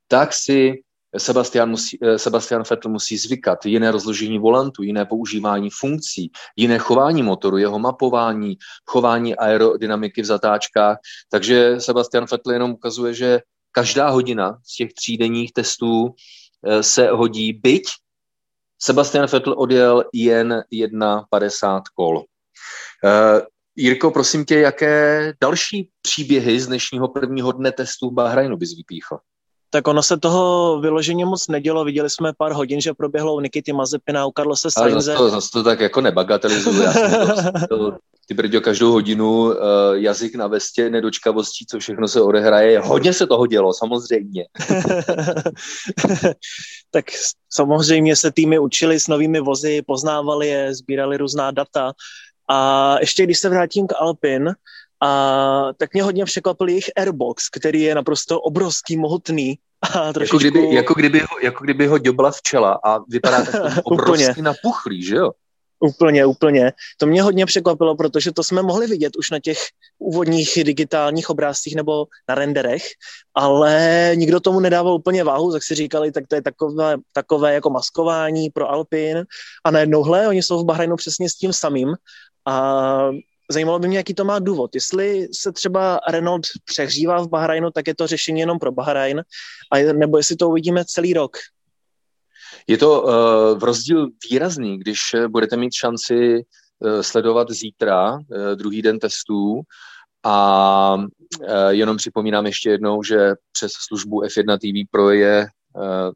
tak 0.08 0.34
si 0.34 0.74
Sebastian, 1.18 1.70
musí, 1.70 1.98
eh, 2.02 2.20
Sebastian 2.20 2.64
Vettel 2.70 2.92
musí 2.92 3.18
zvykat, 3.18 3.66
jiné 3.66 3.92
rozložení 3.92 4.40
volantu, 4.40 4.84
jiné 4.84 5.06
používání 5.06 5.70
funkcí, 5.70 6.32
jiné 6.56 6.78
chování 6.78 7.24
motoru, 7.24 7.58
jeho 7.58 7.80
mapování, 7.80 8.58
chování 8.86 9.36
aerodynamiky 9.36 10.22
v 10.22 10.26
zatáčkách. 10.26 10.98
Takže 11.30 11.76
Sebastian 11.80 12.26
Vettel 12.32 12.54
jenom 12.54 12.72
ukazuje, 12.72 13.14
že 13.14 13.40
každá 13.72 14.10
hodina 14.10 14.58
z 14.64 14.76
těch 14.76 14.94
třídenních 14.94 15.54
testů 15.54 16.16
eh, 16.68 16.84
se 16.84 17.08
hodí, 17.08 17.54
byť 17.54 17.84
Sebastian 18.82 19.28
Vettel 19.32 19.56
odjel 19.58 20.04
jen 20.14 20.64
1,50 20.74 21.82
kol. 21.96 22.18
Uh, 22.18 22.24
Jirko, 23.76 24.12
prosím 24.12 24.46
tě, 24.46 24.60
jaké 24.60 25.34
další 25.42 25.90
příběhy 26.02 26.60
z 26.60 26.68
dnešního 26.68 27.08
prvního 27.08 27.52
dne 27.52 27.72
testů 27.72 28.10
v 28.10 28.14
Bahrajnu 28.14 28.58
bys 28.58 28.76
vypíchl? 28.76 29.18
tak 29.76 29.88
ono 29.88 30.04
se 30.04 30.18
toho 30.18 30.80
vyloženě 30.80 31.26
moc 31.26 31.48
nedělo. 31.48 31.86
Viděli 31.86 32.10
jsme 32.10 32.34
pár 32.38 32.52
hodin, 32.52 32.82
že 32.82 32.94
proběhlo 32.94 33.36
u 33.36 33.40
Nikity 33.40 33.74
Mazepina, 33.74 34.26
u 34.26 34.32
Carlose 34.38 34.72
Sainze. 34.72 35.02
Zase 35.02 35.18
to, 35.18 35.30
zase 35.30 35.50
to 35.52 35.64
tak 35.64 35.80
jako 35.80 36.02
nebagatelizuju. 36.02 36.82
Já 36.82 36.94
jsem 36.94 37.12
to, 37.70 37.98
ty 38.26 38.34
brďo, 38.34 38.62
každou 38.62 38.92
hodinu 38.92 39.42
uh, 39.42 39.54
jazyk 39.94 40.36
na 40.36 40.48
vestě, 40.48 40.90
nedočkavostí, 40.90 41.66
co 41.66 41.80
všechno 41.80 42.08
se 42.08 42.22
odehraje. 42.22 42.80
Hodně 42.80 43.14
se 43.14 43.28
toho 43.28 43.48
dělo, 43.48 43.74
samozřejmě. 43.74 44.46
tak 46.92 47.06
samozřejmě 47.50 48.16
se 48.16 48.32
týmy 48.32 48.60
učili 48.60 49.00
s 49.00 49.08
novými 49.08 49.40
vozy, 49.40 49.82
poznávali 49.88 50.48
je, 50.48 50.76
sbírali 50.76 51.18
různá 51.18 51.52
data. 51.52 51.94
A 52.50 53.00
ještě 53.00 53.24
když 53.24 53.40
se 53.40 53.50
vrátím 53.50 53.88
k 53.88 53.94
Alpin, 54.00 54.56
a 55.02 55.74
tak 55.78 55.94
mě 55.94 56.04
hodně 56.04 56.26
překvapil 56.26 56.68
jejich 56.68 56.90
Airbox, 56.96 57.50
který 57.50 57.82
je 57.82 57.96
naprosto 57.96 58.42
obrovský, 58.42 58.98
mohutný. 58.98 59.60
A 59.82 60.14
trošičku... 60.14 60.36
jako, 60.36 60.38
kdyby, 60.38 60.76
jako, 60.76 60.94
kdyby 60.94 61.20
ho, 61.20 61.40
jako 61.44 61.64
kdyby 61.64 61.88
ho 61.88 61.98
děbla 61.98 62.32
včela 62.32 62.80
a 62.86 63.00
vypadá 63.10 63.46
tak 63.46 63.80
obrovský 63.84 64.42
napuchlý, 64.42 65.04
že 65.04 65.16
jo? 65.16 65.32
Úplně, 65.80 66.26
úplně. 66.26 66.72
To 66.98 67.06
mě 67.06 67.22
hodně 67.22 67.46
překvapilo, 67.46 67.96
protože 67.96 68.32
to 68.32 68.44
jsme 68.44 68.62
mohli 68.62 68.88
vidět 68.88 69.16
už 69.16 69.32
na 69.32 69.40
těch 69.40 69.58
úvodních 70.00 70.60
digitálních 70.64 71.30
obrázcích 71.30 71.76
nebo 71.76 72.06
na 72.30 72.36
renderech, 72.36 72.84
ale 73.34 74.12
nikdo 74.16 74.40
tomu 74.40 74.60
nedával 74.60 74.94
úplně 74.94 75.24
váhu, 75.24 75.52
tak 75.52 75.64
si 75.64 75.76
říkali, 75.76 76.12
tak 76.12 76.28
to 76.28 76.36
je 76.36 76.42
takové, 76.42 76.98
takové 77.14 77.54
jako 77.54 77.70
maskování 77.70 78.50
pro 78.50 78.70
Alpin 78.70 79.26
a 79.64 79.72
najednou, 79.72 80.04
hle, 80.04 80.28
oni 80.28 80.44
jsou 80.44 80.64
v 80.64 80.66
Bahrajnu 80.66 80.96
přesně 80.96 81.30
s 81.30 81.36
tím 81.36 81.54
samým 81.54 81.96
a 82.48 83.10
zajímalo 83.52 83.80
by 83.80 83.88
mě, 83.88 83.98
jaký 83.98 84.14
to 84.14 84.26
má 84.26 84.40
důvod. 84.40 84.76
Jestli 84.76 85.28
se 85.34 85.52
třeba 85.52 86.00
Renault 86.10 86.46
přehřívá 86.66 87.22
v 87.22 87.28
Bahrajnu, 87.28 87.72
tak 87.72 87.88
je 87.88 87.96
to 87.96 88.08
řešení 88.08 88.40
jenom 88.40 88.60
pro 88.60 88.72
Bahrajn, 88.72 89.24
a 89.72 89.94
nebo 89.94 90.18
jestli 90.18 90.36
to 90.36 90.50
uvidíme 90.50 90.86
celý 90.86 91.14
rok. 91.14 91.38
Je 92.68 92.78
to 92.78 93.02
uh, 93.02 93.12
v 93.60 93.64
rozdíl 93.64 94.10
výrazný, 94.32 94.80
když 94.80 95.00
eh, 95.14 95.28
budete 95.28 95.58
mít 95.58 95.74
šanci 95.74 96.46
uh, 96.80 97.02
sledovat 97.02 97.52
zítra, 97.52 98.14
uh, 98.14 98.20
druhý 98.56 98.82
den 98.82 99.00
testů, 99.00 99.62
a 100.28 100.98
jenom 101.70 101.98
připomínám 101.98 102.46
ještě 102.46 102.70
jednou, 102.70 103.04
že 103.04 103.34
přes 103.52 103.72
službu 103.88 104.22
F1 104.22 104.58
TV 104.58 104.90
Pro 104.92 105.10
je 105.10 105.48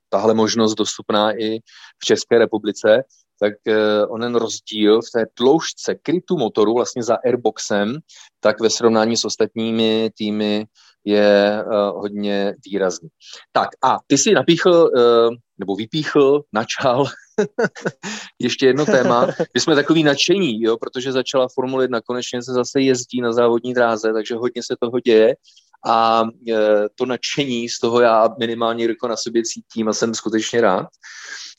tahle 0.09 0.33
možnost 0.33 0.75
dostupná 0.75 1.31
i 1.31 1.59
v 1.99 2.05
České 2.05 2.37
republice 2.37 3.03
tak 3.39 3.53
eh, 3.67 4.05
onen 4.05 4.35
rozdíl 4.35 5.01
v 5.01 5.11
té 5.13 5.25
tloušťce 5.33 5.95
krytu 5.95 6.37
motoru 6.37 6.73
vlastně 6.73 7.03
za 7.03 7.17
airboxem, 7.25 7.97
tak 8.39 8.61
ve 8.61 8.69
srovnání 8.69 9.17
s 9.17 9.25
ostatními 9.25 10.09
týmy 10.17 10.65
je 11.05 11.63
uh, 11.65 12.01
hodně 12.01 12.55
výrazný. 12.65 13.09
Tak 13.51 13.69
a 13.83 13.97
ty 14.07 14.17
si 14.17 14.33
napíchl, 14.33 14.71
uh, 14.71 15.35
nebo 15.57 15.75
vypíchl, 15.75 16.43
načal 16.53 17.05
ještě 18.39 18.67
jedno 18.67 18.85
téma. 18.85 19.27
My 19.53 19.59
jsme 19.59 19.75
takový 19.75 20.03
nadšení, 20.03 20.61
jo, 20.61 20.77
protože 20.77 21.11
začala 21.11 21.47
Formule 21.55 21.83
1, 21.83 22.01
konečně 22.01 22.43
se 22.43 22.53
zase 22.53 22.81
jezdí 22.81 23.21
na 23.21 23.33
závodní 23.33 23.73
dráze, 23.73 24.13
takže 24.13 24.35
hodně 24.35 24.63
se 24.63 24.75
toho 24.81 24.99
děje 24.99 25.35
a 25.85 26.23
uh, 26.23 26.29
to 26.95 27.05
nadšení 27.05 27.69
z 27.69 27.79
toho 27.79 28.01
já 28.01 28.29
minimálně 28.39 28.83
Jirko 28.83 29.07
na 29.07 29.17
sobě 29.17 29.43
cítím 29.43 29.89
a 29.89 29.93
jsem 29.93 30.13
skutečně 30.15 30.61
rád. 30.61 30.87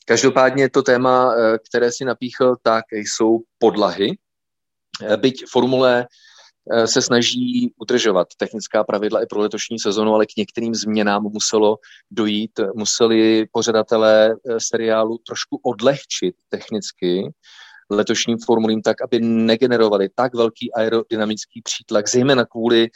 Každopádně 0.05 0.69
to 0.69 0.83
téma, 0.83 1.33
eh, 1.33 1.57
které 1.69 1.91
si 1.91 2.05
napíchl, 2.05 2.55
tak 2.61 2.85
jsou 2.91 3.39
podlahy. 3.59 4.17
Eh, 5.03 5.17
byť 5.17 5.45
formule 5.49 6.07
eh, 6.71 6.87
se 6.87 7.01
snaží 7.01 7.73
udržovat 7.77 8.27
technická 8.37 8.83
pravidla 8.83 9.23
i 9.23 9.25
pro 9.25 9.39
letošní 9.39 9.79
sezonu, 9.79 10.13
ale 10.13 10.25
k 10.25 10.37
některým 10.37 10.75
změnám 10.75 11.23
muselo 11.23 11.77
dojít. 12.11 12.59
Museli 12.75 13.45
pořadatelé 13.51 14.35
seriálu 14.57 15.17
trošku 15.17 15.59
odlehčit 15.63 16.35
technicky 16.49 17.33
letošním 17.89 18.37
formulím 18.45 18.81
tak, 18.81 19.01
aby 19.01 19.19
negenerovali 19.19 20.09
tak 20.15 20.35
velký 20.35 20.73
aerodynamický 20.73 21.61
přítlak, 21.61 22.09
zejména 22.09 22.45
kvůli 22.45 22.89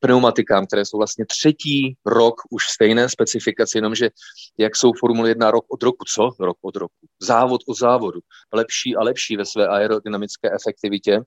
pneumatikám, 0.00 0.66
které 0.66 0.84
jsou 0.84 0.96
vlastně 0.96 1.26
třetí 1.26 1.96
rok 2.06 2.34
už 2.50 2.64
stejné 2.68 3.08
specifikace, 3.08 3.78
jenomže 3.78 4.10
jak 4.58 4.76
jsou 4.76 4.92
Formule 5.00 5.28
1 5.28 5.50
rok 5.50 5.64
od 5.68 5.82
roku, 5.82 6.04
co? 6.14 6.30
Rok 6.40 6.56
od 6.62 6.76
roku. 6.76 6.94
Závod 7.22 7.60
od 7.68 7.78
závodu. 7.78 8.20
Lepší 8.52 8.96
a 8.96 9.02
lepší 9.02 9.36
ve 9.36 9.44
své 9.44 9.68
aerodynamické 9.68 10.50
efektivitě, 10.50 11.20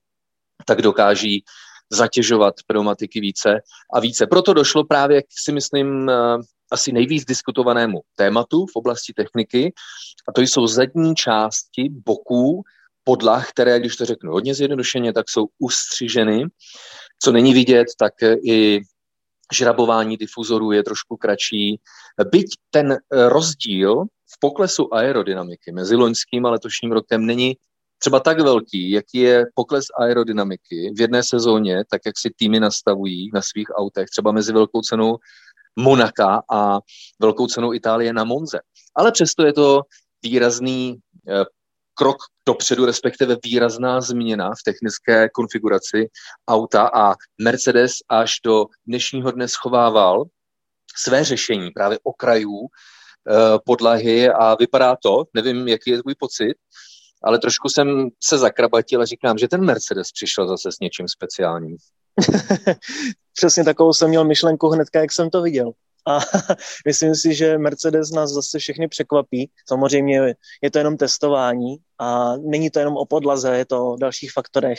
tak 0.66 0.82
dokáží 0.82 1.44
zatěžovat 1.92 2.54
pneumatiky 2.66 3.20
více 3.20 3.60
a 3.94 4.00
více. 4.00 4.26
Proto 4.26 4.54
došlo 4.54 4.84
právě, 4.84 5.22
si 5.44 5.52
myslím, 5.52 6.10
eh, 6.10 6.14
asi 6.70 6.92
nejvíc 6.92 7.24
diskutovanému 7.24 8.00
tématu 8.16 8.66
v 8.66 8.76
oblasti 8.76 9.12
techniky, 9.12 9.72
a 10.28 10.32
to 10.32 10.40
jsou 10.40 10.66
zadní 10.66 11.14
části 11.14 11.88
boků 11.90 12.62
podlah, 13.04 13.50
které, 13.50 13.80
když 13.80 13.96
to 13.96 14.04
řeknu 14.04 14.32
hodně 14.32 14.54
zjednodušeně, 14.54 15.12
tak 15.12 15.30
jsou 15.30 15.46
ustřiženy 15.58 16.46
co 17.22 17.32
není 17.32 17.54
vidět, 17.54 17.86
tak 17.98 18.12
i 18.46 18.80
žrabování 19.52 20.16
difuzorů 20.16 20.72
je 20.72 20.82
trošku 20.82 21.16
kratší. 21.16 21.80
Byť 22.30 22.46
ten 22.70 22.96
rozdíl 23.10 24.04
v 24.04 24.40
poklesu 24.40 24.94
aerodynamiky 24.94 25.72
mezi 25.72 25.96
loňským 25.96 26.46
a 26.46 26.50
letošním 26.50 26.92
rokem 26.92 27.26
není 27.26 27.56
třeba 27.98 28.20
tak 28.20 28.40
velký, 28.40 28.90
jaký 28.90 29.18
je 29.18 29.44
pokles 29.54 29.84
aerodynamiky 29.98 30.92
v 30.96 31.00
jedné 31.00 31.22
sezóně, 31.22 31.84
tak 31.90 32.00
jak 32.06 32.18
si 32.18 32.30
týmy 32.36 32.60
nastavují 32.60 33.30
na 33.34 33.42
svých 33.42 33.70
autech, 33.74 34.08
třeba 34.10 34.32
mezi 34.32 34.52
velkou 34.52 34.80
cenou 34.80 35.16
Monaka 35.76 36.42
a 36.50 36.78
velkou 37.20 37.46
cenou 37.46 37.72
Itálie 37.72 38.12
na 38.12 38.24
Monze. 38.24 38.58
Ale 38.96 39.12
přesto 39.12 39.46
je 39.46 39.52
to 39.52 39.80
výrazný 40.22 40.98
eh, 41.28 41.44
krok 41.94 42.16
dopředu, 42.46 42.86
respektive 42.86 43.36
výrazná 43.44 44.00
změna 44.00 44.50
v 44.50 44.62
technické 44.64 45.28
konfiguraci 45.28 46.08
auta 46.48 46.90
a 46.94 47.14
Mercedes 47.40 47.92
až 48.08 48.32
do 48.44 48.66
dnešního 48.86 49.30
dne 49.30 49.48
schovával 49.48 50.24
své 50.96 51.24
řešení 51.24 51.70
právě 51.70 51.98
okrajů 52.02 52.58
eh, 52.66 53.58
podlahy 53.66 54.30
a 54.30 54.54
vypadá 54.54 54.96
to, 55.02 55.24
nevím, 55.34 55.68
jaký 55.68 55.90
je 55.90 56.02
tvůj 56.02 56.14
pocit, 56.14 56.54
ale 57.24 57.38
trošku 57.38 57.68
jsem 57.68 58.08
se 58.22 58.38
zakrabatil 58.38 59.02
a 59.02 59.04
říkám, 59.04 59.38
že 59.38 59.48
ten 59.48 59.64
Mercedes 59.64 60.12
přišel 60.12 60.48
zase 60.48 60.72
s 60.72 60.80
něčím 60.80 61.08
speciálním. 61.08 61.76
Přesně 63.36 63.64
takovou 63.64 63.92
jsem 63.92 64.08
měl 64.08 64.24
myšlenku 64.24 64.68
hnedka, 64.68 65.00
jak 65.00 65.12
jsem 65.12 65.30
to 65.30 65.42
viděl. 65.42 65.72
A 66.06 66.18
myslím 66.86 67.14
si, 67.14 67.34
že 67.34 67.58
Mercedes 67.58 68.10
nás 68.10 68.30
zase 68.30 68.58
všechny 68.58 68.88
překvapí. 68.88 69.50
Samozřejmě 69.68 70.34
je 70.62 70.70
to 70.70 70.78
jenom 70.78 70.96
testování 70.96 71.76
a 71.98 72.36
není 72.36 72.70
to 72.70 72.78
jenom 72.78 72.96
o 72.96 73.06
podlaze, 73.06 73.56
je 73.56 73.64
to 73.64 73.88
o 73.88 73.96
dalších 73.96 74.32
faktorech. 74.32 74.78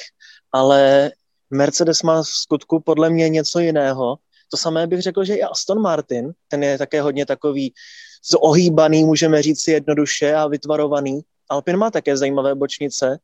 Ale 0.52 1.12
Mercedes 1.50 2.02
má 2.02 2.24
v 2.24 2.28
skutku 2.28 2.80
podle 2.80 3.10
mě 3.10 3.30
něco 3.30 3.60
jiného. 3.60 4.18
To 4.52 4.58
samé 4.58 4.88
bych 4.88 5.02
řekl, 5.02 5.24
že 5.24 5.36
i 5.36 5.42
Aston 5.42 5.82
Martin, 5.82 6.32
ten 6.48 6.64
je 6.64 6.78
také 6.78 7.02
hodně 7.02 7.26
takový 7.26 7.74
zohýbaný, 8.32 9.04
můžeme 9.04 9.42
říct 9.42 9.62
si 9.62 9.72
jednoduše 9.72 10.36
a 10.36 10.48
vytvarovaný. 10.48 11.22
Alpin 11.50 11.78
má 11.78 11.92
také 11.92 12.18
zajímavé 12.18 12.56
bočnice, 12.56 13.18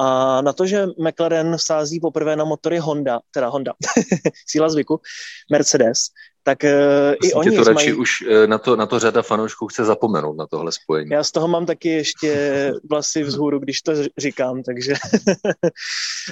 A 0.00 0.40
na 0.42 0.52
to, 0.52 0.66
že 0.66 0.86
McLaren 0.98 1.56
sází 1.58 2.00
poprvé 2.00 2.36
na 2.36 2.44
motory 2.44 2.78
Honda, 2.78 3.20
teda 3.30 3.48
Honda, 3.48 3.72
síla 4.48 4.68
zvyku, 4.68 5.00
Mercedes, 5.52 5.98
tak 6.44 6.58
uh, 6.64 7.14
i 7.24 7.32
oni 7.32 7.56
to 7.56 7.64
radši 7.64 7.74
mají... 7.74 7.92
už 7.92 8.10
uh, 8.22 8.46
na 8.46 8.58
to, 8.58 8.76
na 8.76 8.86
to 8.86 8.98
řada 8.98 9.22
fanoušků 9.22 9.66
chce 9.66 9.84
zapomenout, 9.84 10.36
na 10.36 10.46
tohle 10.46 10.72
spojení. 10.72 11.10
Já 11.10 11.24
z 11.24 11.32
toho 11.32 11.48
mám 11.48 11.66
taky 11.66 11.88
ještě 11.88 12.72
vlasy 12.90 13.22
vzhůru, 13.22 13.58
když 13.58 13.82
to 13.82 13.92
říkám, 14.18 14.62
takže 14.62 14.94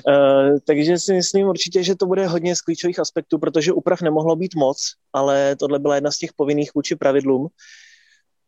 uh, 0.09 0.59
takže 0.67 0.99
si 0.99 1.13
myslím 1.13 1.47
určitě, 1.47 1.83
že 1.83 1.95
to 1.95 2.07
bude 2.07 2.27
hodně 2.27 2.57
z 2.57 2.61
klíčových 2.61 2.99
aspektů, 2.99 3.39
protože 3.39 3.73
úprav 3.73 4.03
nemohlo 4.03 4.37
být 4.37 4.55
moc, 4.55 4.79
ale 5.13 5.57
tohle 5.57 5.79
byla 5.79 5.95
jedna 5.95 6.11
z 6.11 6.19
těch 6.19 6.33
povinných 6.37 6.75
vůči 6.75 6.97
pravidlům. 6.97 7.49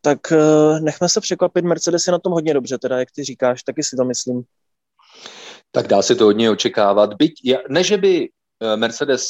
Tak 0.00 0.19
uh, 0.33 0.81
nechme 0.81 1.09
se 1.09 1.21
překvapit, 1.21 1.64
Mercedes 1.64 2.07
je 2.07 2.11
na 2.11 2.19
tom 2.19 2.33
hodně 2.33 2.54
dobře, 2.54 2.78
teda 2.78 2.99
jak 2.99 3.09
ty 3.11 3.25
říkáš, 3.25 3.62
taky 3.62 3.83
si 3.83 3.97
to 3.97 4.04
myslím. 4.04 4.42
Tak 5.73 5.87
dá 5.87 6.02
se 6.02 6.14
to 6.14 6.25
hodně 6.25 6.50
očekávat. 6.50 7.14
Byť, 7.14 7.33
ne, 7.69 7.85
že 7.85 7.97
by 7.97 8.29
Mercedes 8.76 9.26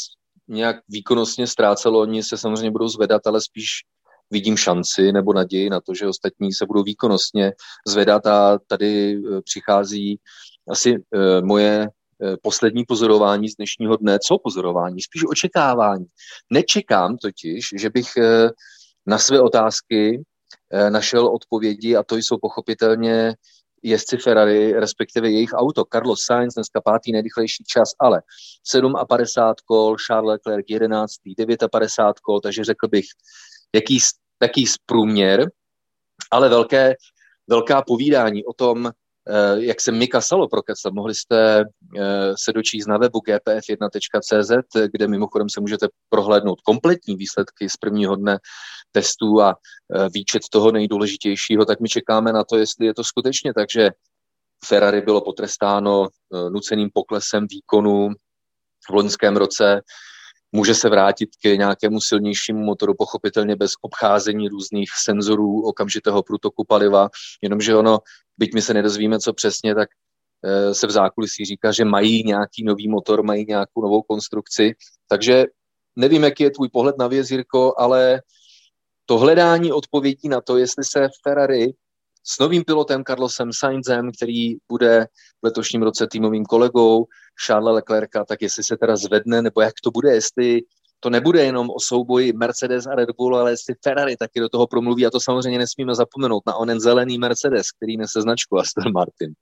nějak 0.49 0.77
výkonnostně 0.89 1.47
ztrácelo, 1.47 2.01
oni 2.01 2.23
se 2.23 2.39
samozřejmě 2.39 2.71
budou 2.71 2.89
zvedat, 2.89 3.27
ale 3.27 3.41
spíš 3.41 3.67
vidím 4.33 4.57
šanci 4.57 5.13
nebo 5.13 5.33
naději 5.33 5.71
na 5.71 5.81
to, 5.81 5.95
že 5.95 6.09
ostatní 6.09 6.53
se 6.53 6.67
budou 6.67 6.83
výkonnostně 6.83 7.53
zvedat 7.87 8.27
a 8.27 8.59
tady 8.67 9.15
eh, 9.15 9.43
přichází 9.43 10.21
asi 10.69 10.95
eh, 10.95 11.41
moje 11.43 11.89
eh, 11.89 12.37
poslední 12.43 12.85
pozorování 12.85 13.49
z 13.49 13.57
dnešního 13.57 13.97
dne. 13.97 14.19
Co 14.19 14.39
pozorování? 14.39 15.01
Spíš 15.01 15.23
očekávání. 15.31 16.07
Nečekám 16.51 17.17
totiž, 17.17 17.69
že 17.77 17.91
bych 17.91 18.09
na 19.07 19.19
své 19.19 19.41
otázky 19.41 20.23
našel 20.89 21.27
odpovědi 21.27 21.97
a 21.97 22.03
to 22.03 22.17
jsou 22.17 22.37
pochopitelně 22.43 23.35
jezdci 23.83 24.17
Ferrari, 24.17 24.73
respektive 24.73 25.31
jejich 25.31 25.53
auto. 25.53 25.85
Carlos 25.93 26.25
Sainz 26.25 26.55
dneska 26.55 26.81
pátý 26.81 27.13
nejrychlejší 27.13 27.65
čas, 27.65 27.91
ale 27.99 28.23
57 29.09 29.55
kol, 29.65 29.97
Charles 30.07 30.29
Leclerc 30.29 30.67
11. 30.69 31.13
59 31.71 32.21
kol, 32.21 32.41
takže 32.41 32.65
řekl 32.65 32.89
bych, 32.89 33.05
jaký, 33.75 33.99
taký 34.39 34.65
průměr, 34.87 35.51
ale 36.31 36.49
velké, 36.49 36.95
velká 37.49 37.83
povídání 37.83 38.45
o 38.45 38.53
tom, 38.53 38.91
jak 39.55 39.81
se 39.81 39.93
Mika 39.93 40.21
Salo 40.21 40.49
prokecal. 40.49 40.93
Mohli 40.93 41.15
jste 41.15 41.61
eh, 41.61 42.35
se 42.45 42.53
dočíst 42.53 42.89
na 42.89 42.99
webu 42.99 43.19
gpf1.cz, 43.19 44.51
kde 44.93 45.09
mimochodem 45.09 45.49
se 45.49 45.61
můžete 45.61 45.89
prohlédnout 46.09 46.61
kompletní 46.61 47.17
výsledky 47.17 47.69
z 47.69 47.77
prvního 47.77 48.17
dne 48.17 48.39
testů 48.93 49.43
a 49.43 49.55
eh, 49.55 50.09
výčet 50.15 50.43
toho 50.51 50.73
nejdůležitějšího, 50.73 51.65
tak 51.65 51.81
my 51.81 51.89
čekáme 51.89 52.33
na 52.33 52.45
to, 52.45 52.57
jestli 52.57 52.87
je 52.87 52.95
to 52.95 53.05
skutečně 53.05 53.55
tak, 53.55 53.71
že 53.71 53.91
Ferrari 54.65 55.01
bylo 55.01 55.21
potrestáno 55.21 56.09
nuceným 56.53 56.91
poklesem 56.95 57.47
výkonu 57.51 58.09
v 58.91 58.95
loňském 58.95 59.37
roce, 59.37 59.81
může 60.53 60.75
se 60.75 60.89
vrátit 60.89 61.31
k 61.43 61.45
nějakému 61.45 62.01
silnějšímu 62.01 62.65
motoru, 62.65 62.95
pochopitelně 62.99 63.57
bez 63.57 63.73
obcházení 63.81 64.49
různých 64.49 64.91
senzorů 65.03 65.63
okamžitého 65.67 66.23
průtoku 66.23 66.65
paliva, 66.65 67.09
jenomže 67.43 67.77
ono, 67.77 67.99
byť 68.39 68.55
my 68.55 68.63
se 68.63 68.75
nedozvíme, 68.75 69.19
co 69.19 69.33
přesně, 69.33 69.75
tak 69.75 69.89
eh, 70.45 70.75
se 70.75 70.87
v 70.87 70.91
zákulisí 70.91 71.45
říká, 71.45 71.73
že 71.73 71.85
mají 71.85 72.25
nějaký 72.25 72.65
nový 72.65 72.89
motor, 72.89 73.23
mají 73.23 73.45
nějakou 73.49 73.83
novou 73.83 74.03
konstrukci, 74.03 74.75
takže 75.09 75.45
nevím, 75.97 76.25
jaký 76.25 76.43
je 76.43 76.51
tvůj 76.51 76.69
pohled 76.69 76.99
na 76.99 77.07
věc, 77.07 77.31
Jirko, 77.31 77.75
ale 77.79 78.23
to 79.07 79.19
hledání 79.19 79.73
odpovědí 79.73 80.29
na 80.29 80.41
to, 80.41 80.57
jestli 80.57 80.85
se 80.85 81.09
Ferrari 81.23 81.73
s 82.25 82.39
novým 82.39 82.65
pilotem 82.65 83.05
Carlosem 83.05 83.51
Sainzem, 83.53 84.11
který 84.17 84.57
bude 84.69 85.07
v 85.43 85.45
letošním 85.45 85.83
roce 85.83 86.07
týmovým 86.07 86.45
kolegou 86.45 87.07
Charlesa 87.47 87.73
Leclerca, 87.73 88.25
tak 88.25 88.43
jestli 88.43 88.65
se 88.65 88.77
teda 88.77 88.97
zvedne, 88.97 89.43
nebo 89.43 89.61
jak 89.61 89.75
to 89.85 89.91
bude, 89.91 90.15
jestli 90.15 90.61
to 91.01 91.11
nebude 91.11 91.45
jenom 91.45 91.71
o 91.71 91.81
souboji 91.81 92.33
Mercedes 92.33 92.87
a 92.87 92.95
Red 92.95 93.09
Bull, 93.17 93.37
ale 93.37 93.51
jestli 93.51 93.75
Ferrari 93.83 94.17
taky 94.17 94.41
do 94.41 94.49
toho 94.49 94.67
promluví 94.67 95.07
a 95.07 95.11
to 95.11 95.21
samozřejmě 95.21 95.59
nesmíme 95.59 95.95
zapomenout 95.95 96.43
na 96.47 96.55
onen 96.55 96.81
zelený 96.81 97.19
Mercedes, 97.19 97.71
který 97.71 97.97
nese 97.97 98.23
značku 98.23 98.59
Aston 98.59 98.93
Martin. 98.93 99.35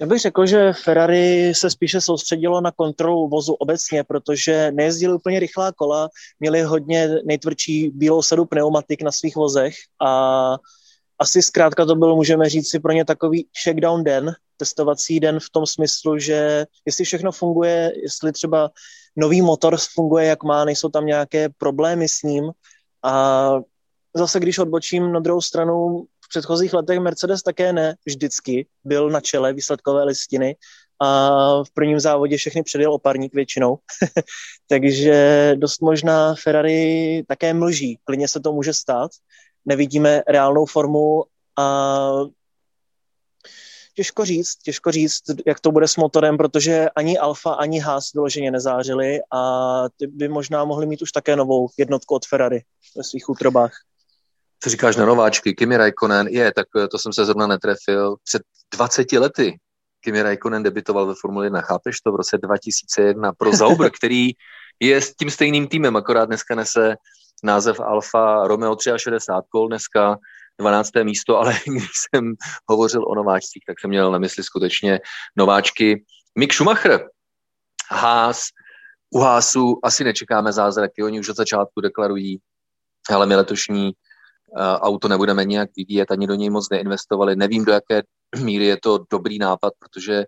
Já 0.00 0.06
bych 0.06 0.20
řekl, 0.20 0.46
že 0.46 0.72
Ferrari 0.72 1.52
se 1.54 1.70
spíše 1.70 2.00
soustředilo 2.00 2.60
na 2.60 2.72
kontrolu 2.72 3.28
vozu 3.28 3.52
obecně, 3.52 4.04
protože 4.04 4.72
nejezdili 4.72 5.14
úplně 5.14 5.40
rychlá 5.40 5.72
kola, 5.72 6.08
měli 6.40 6.62
hodně 6.62 7.08
nejtvrdší 7.24 7.90
bílou 7.90 8.22
sadu 8.22 8.44
pneumatik 8.44 9.02
na 9.02 9.12
svých 9.12 9.36
vozech 9.36 9.74
a 10.06 10.56
asi 11.18 11.42
zkrátka 11.42 11.84
to 11.84 11.94
byl, 11.94 12.16
můžeme 12.16 12.48
říct 12.48 12.70
si 12.70 12.80
pro 12.80 12.92
ně 12.92 13.04
takový 13.04 13.46
checkdown 13.64 14.04
den, 14.04 14.34
testovací 14.56 15.20
den 15.20 15.40
v 15.40 15.50
tom 15.50 15.66
smyslu, 15.66 16.18
že 16.18 16.66
jestli 16.86 17.04
všechno 17.04 17.32
funguje, 17.32 17.92
jestli 18.02 18.32
třeba 18.32 18.70
nový 19.16 19.42
motor 19.42 19.76
funguje, 19.94 20.26
jak 20.26 20.42
má, 20.44 20.64
nejsou 20.64 20.88
tam 20.88 21.06
nějaké 21.06 21.48
problémy 21.48 22.08
s 22.08 22.22
ním. 22.22 22.50
A 23.02 23.52
zase, 24.16 24.40
když 24.40 24.58
odbočím 24.58 25.12
na 25.12 25.20
druhou 25.20 25.40
stranu, 25.40 26.04
v 26.24 26.28
předchozích 26.28 26.74
letech 26.74 26.98
Mercedes 26.98 27.42
také 27.42 27.72
ne 27.72 27.94
vždycky 28.06 28.66
byl 28.84 29.10
na 29.10 29.20
čele 29.20 29.52
výsledkové 29.52 30.04
listiny 30.04 30.56
a 31.00 31.28
v 31.62 31.70
prvním 31.74 32.00
závodě 32.00 32.36
všechny 32.36 32.62
předjel 32.62 32.92
oparník 32.92 33.34
většinou. 33.34 33.78
Takže 34.68 35.52
dost 35.56 35.82
možná 35.82 36.34
Ferrari 36.42 37.24
také 37.28 37.54
mlží. 37.54 37.98
Klidně 38.04 38.28
se 38.28 38.40
to 38.40 38.52
může 38.52 38.74
stát 38.74 39.10
nevidíme 39.68 40.22
reálnou 40.28 40.66
formu 40.66 41.24
a 41.58 42.10
těžko 43.94 44.24
říct, 44.24 44.56
těžko 44.56 44.92
říct, 44.92 45.22
jak 45.46 45.60
to 45.60 45.72
bude 45.72 45.88
s 45.88 45.96
motorem, 45.96 46.36
protože 46.36 46.88
ani 46.96 47.18
Alfa, 47.18 47.52
ani 47.52 47.78
Haas 47.78 48.12
vyloženě 48.12 48.50
nezářili 48.50 49.18
a 49.32 49.42
ty 49.96 50.06
by 50.06 50.28
možná 50.28 50.64
mohli 50.64 50.86
mít 50.86 51.02
už 51.02 51.12
také 51.12 51.36
novou 51.36 51.68
jednotku 51.78 52.14
od 52.14 52.26
Ferrari 52.26 52.62
ve 52.96 53.04
svých 53.04 53.28
útrobách. 53.28 53.72
Co 54.62 54.70
říkáš 54.70 54.96
na 54.96 55.06
nováčky? 55.06 55.54
Kimi 55.54 55.76
Raikkonen, 55.76 56.28
je, 56.28 56.52
tak 56.54 56.66
to 56.90 56.98
jsem 56.98 57.12
se 57.12 57.24
zrovna 57.24 57.46
netrefil. 57.46 58.16
Před 58.24 58.42
20 58.74 59.12
lety 59.12 59.58
Kimi 60.00 60.22
Raikkonen 60.22 60.62
debitoval 60.62 61.06
ve 61.06 61.14
Formule 61.20 61.46
1, 61.46 61.60
chápeš 61.60 62.00
to, 62.00 62.12
v 62.12 62.16
roce 62.16 62.38
2001 62.38 63.32
pro 63.32 63.52
Zauber, 63.52 63.90
který 63.98 64.30
je 64.80 65.00
s 65.00 65.14
tím 65.14 65.30
stejným 65.30 65.68
týmem, 65.68 65.96
akorát 65.96 66.24
dneska 66.24 66.54
nese 66.54 66.96
název 67.44 67.80
Alfa 67.80 68.46
Romeo 68.46 68.76
63 68.96 69.48
kol, 69.48 69.68
dneska 69.68 70.18
12. 70.60 70.90
místo, 71.02 71.38
ale 71.38 71.54
když 71.66 71.88
jsem 72.10 72.34
hovořil 72.68 73.04
o 73.08 73.14
nováčcích, 73.14 73.62
tak 73.66 73.80
jsem 73.80 73.90
měl 73.90 74.12
na 74.12 74.18
mysli 74.18 74.44
skutečně 74.44 75.00
nováčky. 75.36 76.04
Mick 76.38 76.52
Schumacher, 76.52 77.08
Haas, 77.90 78.42
u 79.10 79.18
Haasu 79.18 79.78
asi 79.82 80.04
nečekáme 80.04 80.52
zázraky, 80.52 81.02
oni 81.02 81.20
už 81.20 81.28
od 81.28 81.36
začátku 81.36 81.80
deklarují, 81.80 82.38
ale 83.10 83.26
my 83.26 83.36
letošní 83.36 83.84
uh, 83.86 84.62
auto 84.62 85.08
nebudeme 85.08 85.44
nějak 85.44 85.70
vyvíjet, 85.76 86.10
ani 86.10 86.26
do 86.26 86.34
něj 86.34 86.50
moc 86.50 86.70
neinvestovali. 86.70 87.36
Nevím, 87.36 87.64
do 87.64 87.72
jaké 87.72 88.02
míry 88.36 88.64
je 88.64 88.76
to 88.82 88.98
dobrý 89.10 89.38
nápad, 89.38 89.72
protože 89.78 90.24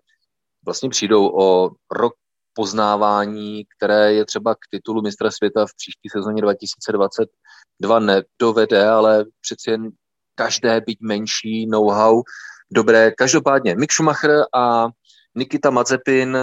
vlastně 0.65 0.89
přijdou 0.89 1.27
o 1.27 1.69
rok 1.91 2.13
poznávání, 2.53 3.63
které 3.77 4.13
je 4.13 4.25
třeba 4.25 4.55
k 4.55 4.59
titulu 4.71 5.01
mistra 5.01 5.31
světa 5.31 5.65
v 5.65 5.75
příští 5.77 6.09
sezóně 6.11 6.41
2022 6.41 7.99
nedovede, 7.99 8.87
ale 8.89 9.25
přeci 9.41 9.71
jen 9.71 9.89
každé 10.35 10.81
být 10.81 11.01
menší 11.01 11.67
know-how 11.67 12.23
dobré. 12.71 13.11
Každopádně 13.11 13.75
Mick 13.75 13.91
Schumacher 13.91 14.43
a 14.53 14.87
Nikita 15.35 15.69
Mazepin 15.69 16.37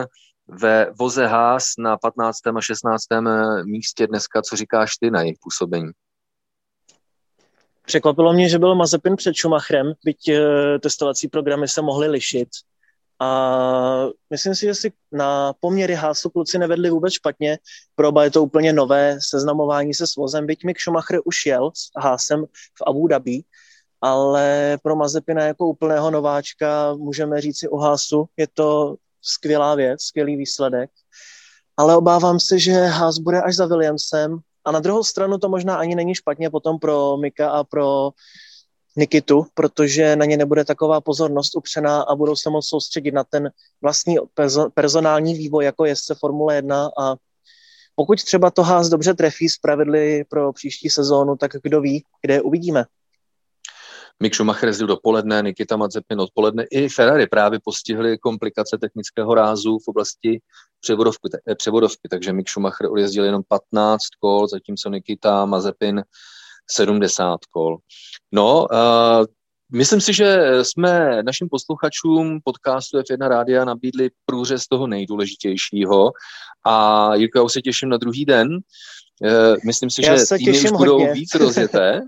ve 0.48 0.90
voze 0.98 1.26
Haas 1.26 1.64
na 1.78 1.96
15. 1.96 2.46
a 2.46 2.60
16. 2.60 3.04
místě 3.64 4.06
dneska. 4.06 4.42
Co 4.42 4.56
říkáš 4.56 4.96
ty 5.00 5.10
na 5.10 5.22
jejich 5.22 5.38
působení? 5.42 5.90
Překvapilo 7.88 8.32
mě, 8.32 8.48
že 8.48 8.58
byl 8.58 8.74
Mazepin 8.74 9.16
před 9.16 9.34
Schumacherem, 9.36 9.92
byť 10.04 10.28
eh, 10.28 10.78
testovací 10.78 11.28
programy 11.28 11.68
se 11.68 11.82
mohly 11.82 12.08
lišit. 12.08 12.48
A 13.20 14.06
myslím 14.30 14.54
si, 14.54 14.66
že 14.66 14.74
si 14.74 14.92
na 15.12 15.52
poměry 15.60 15.94
Hásu 15.94 16.30
kluci 16.30 16.58
nevedli 16.58 16.90
vůbec 16.90 17.12
špatně. 17.12 17.58
Pro 17.94 18.08
oba 18.08 18.24
je 18.24 18.30
to 18.30 18.42
úplně 18.42 18.72
nové 18.72 19.18
seznamování 19.20 19.94
se 19.94 20.06
s 20.06 20.16
vozem, 20.16 20.46
byť 20.46 20.64
Mick 20.64 20.80
Schumacher 20.80 21.20
už 21.24 21.46
jel 21.46 21.70
s 21.74 21.90
Hásem 21.96 22.44
v 22.78 22.82
Abu 22.86 23.08
Dhabi, 23.08 23.42
ale 24.00 24.78
pro 24.82 24.96
Mazepina 24.96 25.44
jako 25.44 25.66
úplného 25.66 26.10
nováčka 26.10 26.94
můžeme 26.94 27.40
říct 27.40 27.58
si 27.58 27.68
o 27.68 27.76
Hásu, 27.76 28.26
je 28.36 28.46
to 28.54 28.96
skvělá 29.22 29.74
věc, 29.74 30.02
skvělý 30.02 30.36
výsledek, 30.36 30.90
ale 31.76 31.96
obávám 31.96 32.40
se, 32.40 32.58
že 32.58 32.72
Haas 32.72 33.18
bude 33.18 33.42
až 33.42 33.56
za 33.56 33.66
Williamsem. 33.66 34.38
A 34.64 34.72
na 34.72 34.80
druhou 34.80 35.04
stranu 35.04 35.38
to 35.38 35.48
možná 35.48 35.76
ani 35.76 35.94
není 35.94 36.14
špatně 36.14 36.50
potom 36.50 36.78
pro 36.78 37.16
Mika 37.16 37.50
a 37.50 37.64
pro 37.64 38.10
Nikitu, 38.98 39.46
protože 39.54 40.16
na 40.16 40.24
ně 40.24 40.36
nebude 40.36 40.64
taková 40.64 41.00
pozornost 41.00 41.56
upřená 41.56 42.02
a 42.02 42.14
budou 42.14 42.36
se 42.36 42.50
moct 42.50 42.68
soustředit 42.68 43.12
na 43.12 43.24
ten 43.24 43.50
vlastní 43.82 44.16
personální 44.74 45.34
vývoj 45.34 45.64
jako 45.64 45.84
jezdce 45.84 46.14
Formule 46.14 46.54
1 46.54 46.90
a 47.00 47.16
pokud 47.94 48.24
třeba 48.24 48.50
to 48.50 48.62
Haas 48.62 48.88
dobře 48.88 49.14
trefí 49.14 49.48
z 49.48 49.58
pravidly 49.58 50.24
pro 50.28 50.52
příští 50.52 50.90
sezónu, 50.90 51.36
tak 51.36 51.50
kdo 51.62 51.80
ví, 51.80 52.04
kde 52.22 52.34
je 52.34 52.42
uvidíme. 52.42 52.84
Mick 54.22 54.34
Schumacher 54.34 54.68
jezdil 54.68 54.86
dopoledne, 54.86 55.42
Nikita 55.42 55.76
Mazepin 55.76 56.20
odpoledne. 56.20 56.64
I 56.70 56.88
Ferrari 56.88 57.26
právě 57.26 57.60
postihly 57.64 58.18
komplikace 58.18 58.78
technického 58.78 59.34
rázu 59.34 59.78
v 59.78 59.88
oblasti 59.88 60.40
převodovky, 60.80 61.28
eh, 61.50 61.54
převodovky 61.54 62.08
takže 62.10 62.32
Mick 62.32 62.48
Schumacher 62.48 62.90
odjezdil 62.90 63.24
jenom 63.24 63.42
15 63.48 64.02
kol, 64.20 64.48
zatímco 64.48 64.90
Nikita 64.90 65.44
Mazepin 65.44 66.02
70 66.70 67.36
kol. 67.50 67.76
No, 68.32 68.66
uh, 68.72 69.24
myslím 69.72 70.00
si, 70.00 70.12
že 70.12 70.38
jsme 70.62 71.22
našim 71.22 71.48
posluchačům 71.48 72.40
podcastu 72.44 72.98
F1 72.98 73.28
Rádia 73.28 73.64
nabídli 73.64 74.10
průřez 74.26 74.66
toho 74.66 74.86
nejdůležitějšího 74.86 76.12
a 76.66 77.14
Jirko, 77.14 77.38
já 77.38 77.42
už 77.42 77.52
se 77.52 77.62
těším 77.62 77.88
na 77.88 77.96
druhý 77.96 78.24
den. 78.24 78.48
Uh, 78.52 79.56
myslím 79.66 79.90
si, 79.90 80.04
já 80.04 80.16
že 80.16 80.24
týmy 80.36 80.58
už 80.58 80.70
budou 80.70 80.98
hodně. 80.98 81.12
víc 81.12 81.34
rozjeté. 81.34 82.00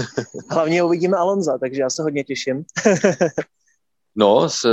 Hlavně 0.50 0.82
uvidíme 0.82 1.16
Alonza, 1.16 1.58
takže 1.58 1.80
já 1.80 1.90
se 1.90 2.02
hodně 2.02 2.24
těším. 2.24 2.64
No, 4.18 4.48
s, 4.48 4.68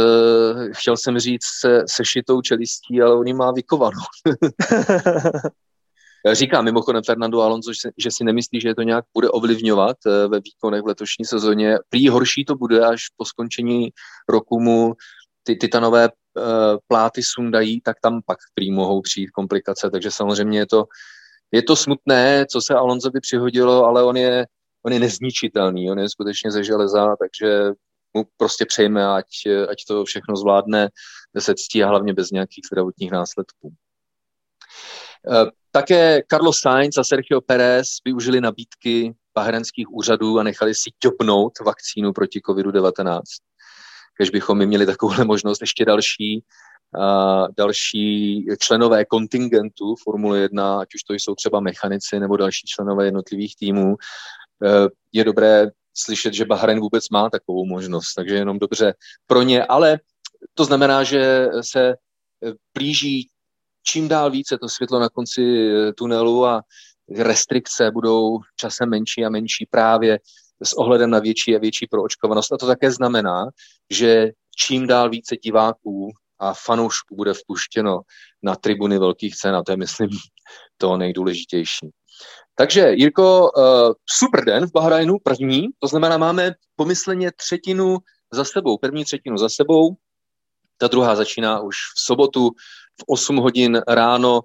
chtěl 0.71 0.97
jsem 0.97 1.19
říct 1.19 1.45
se 1.61 1.83
sešitou 1.89 2.41
čelistí, 2.41 3.01
ale 3.01 3.15
on 3.15 3.35
má 3.35 3.51
vykovanou. 3.51 4.01
Říká 6.31 6.61
mimochodem 6.61 7.03
Fernando 7.05 7.41
Alonso, 7.41 7.71
že 7.97 8.11
si 8.11 8.23
nemyslí, 8.23 8.61
že 8.61 8.67
je 8.67 8.75
to 8.75 8.81
nějak 8.81 9.05
bude 9.13 9.29
ovlivňovat 9.29 9.97
eh, 10.07 10.27
ve 10.27 10.39
výkonech 10.39 10.81
v 10.81 10.87
letošní 10.87 11.25
sezóně. 11.25 11.77
Prý 11.89 12.09
horší 12.09 12.45
to 12.45 12.55
bude, 12.55 12.85
až 12.85 13.03
po 13.17 13.25
skončení 13.25 13.89
roku 14.29 14.59
mu 14.59 14.93
ty 15.43 15.55
titanové 15.55 16.09
uh, 16.09 16.43
pláty 16.87 17.21
sundají, 17.23 17.81
tak 17.81 17.97
tam 18.01 18.21
pak 18.25 18.37
prý 18.53 18.71
mohou 18.71 19.01
přijít 19.01 19.31
komplikace, 19.31 19.89
takže 19.91 20.11
samozřejmě 20.11 20.59
je 20.59 20.65
to, 20.65 20.85
je 21.51 21.63
to 21.63 21.75
smutné, 21.75 22.45
co 22.51 22.61
se 22.61 22.73
Alonsovi 22.73 23.19
přihodilo, 23.19 23.85
ale 23.85 24.03
on 24.03 24.17
je, 24.17 24.45
on 24.85 24.93
je 24.93 24.99
nezničitelný, 24.99 25.91
on 25.91 25.99
je 25.99 26.09
skutečně 26.09 26.51
ze 26.51 26.63
železa, 26.63 27.15
takže 27.19 27.71
mu 28.13 28.25
prostě 28.37 28.65
přejme, 28.65 29.07
ať, 29.07 29.25
ať 29.69 29.77
to 29.87 30.05
všechno 30.05 30.35
zvládne 30.35 30.89
se 31.39 31.55
ctí 31.55 31.83
a 31.83 31.87
hlavně 31.87 32.13
bez 32.13 32.31
nějakých 32.31 32.65
zdravotních 32.71 33.11
následků. 33.11 33.73
Eh, 35.31 35.45
také 35.71 36.21
Carlos 36.31 36.59
Sainz 36.59 36.97
a 36.97 37.03
Sergio 37.03 37.41
Perez 37.41 37.87
využili 38.05 38.41
nabídky 38.41 39.13
bahrenských 39.35 39.91
úřadů 39.91 40.39
a 40.39 40.43
nechali 40.43 40.75
si 40.75 40.89
ťopnout 40.99 41.59
vakcínu 41.59 42.13
proti 42.13 42.39
COVID-19. 42.39 43.21
Když 44.17 44.29
bychom 44.29 44.57
my 44.57 44.65
měli 44.65 44.85
takovouhle 44.85 45.25
možnost, 45.25 45.61
ještě 45.61 45.85
další, 45.85 46.43
a 47.01 47.45
další 47.57 48.45
členové 48.59 49.05
kontingentu 49.05 49.95
Formule 50.03 50.39
1, 50.39 50.79
ať 50.79 50.95
už 50.95 51.03
to 51.03 51.13
jsou 51.13 51.35
třeba 51.35 51.59
mechanici 51.59 52.19
nebo 52.19 52.37
další 52.37 52.67
členové 52.67 53.05
jednotlivých 53.05 53.55
týmů, 53.55 53.95
eh, 54.65 54.87
je 55.13 55.23
dobré 55.23 55.67
slyšet, 55.97 56.33
že 56.33 56.45
Bahrain 56.45 56.79
vůbec 56.79 57.09
má 57.09 57.29
takovou 57.29 57.65
možnost, 57.65 58.13
takže 58.13 58.35
jenom 58.35 58.59
dobře 58.59 58.93
pro 59.27 59.41
ně, 59.41 59.63
ale 59.63 59.99
to 60.53 60.65
znamená, 60.65 61.03
že 61.03 61.47
se 61.61 61.95
blíží 62.73 63.29
čím 63.83 64.07
dál 64.07 64.31
více 64.31 64.57
to 64.57 64.69
světlo 64.69 64.99
na 64.99 65.09
konci 65.09 65.41
eh, 65.41 65.93
tunelu 65.93 66.45
a 66.45 66.61
restrikce 67.17 67.91
budou 67.91 68.39
časem 68.55 68.89
menší 68.89 69.25
a 69.25 69.29
menší 69.29 69.67
právě 69.69 70.19
s 70.63 70.73
ohledem 70.73 71.09
na 71.09 71.19
větší 71.19 71.55
a 71.55 71.59
větší 71.59 71.87
proočkovanost. 71.87 72.53
A 72.53 72.57
to 72.57 72.67
také 72.67 72.91
znamená, 72.91 73.45
že 73.89 74.31
čím 74.57 74.87
dál 74.87 75.09
více 75.09 75.37
diváků 75.37 76.11
a 76.39 76.53
fanoušků 76.53 77.15
bude 77.15 77.33
vpuštěno 77.33 78.01
na 78.43 78.55
tribuny 78.55 78.99
velkých 78.99 79.35
cen 79.35 79.55
a 79.55 79.63
to 79.63 79.71
je, 79.71 79.77
myslím, 79.77 80.09
to 80.77 80.97
nejdůležitější. 80.97 81.89
Takže, 82.55 82.91
Jirko, 82.93 83.51
uh, 83.57 83.93
super 84.19 84.45
den 84.45 84.67
v 84.67 84.71
Bahrajnu, 84.71 85.17
první, 85.23 85.67
to 85.79 85.87
znamená, 85.87 86.17
máme 86.17 86.51
pomysleně 86.75 87.31
třetinu 87.31 87.97
za 88.33 88.43
sebou, 88.43 88.77
první 88.77 89.05
třetinu 89.05 89.37
za 89.37 89.49
sebou, 89.49 89.95
ta 90.77 90.87
druhá 90.87 91.15
začíná 91.15 91.59
už 91.59 91.75
v 91.75 91.99
sobotu 92.05 92.49
v 93.01 93.03
8 93.07 93.37
hodin 93.37 93.81
ráno. 93.87 94.41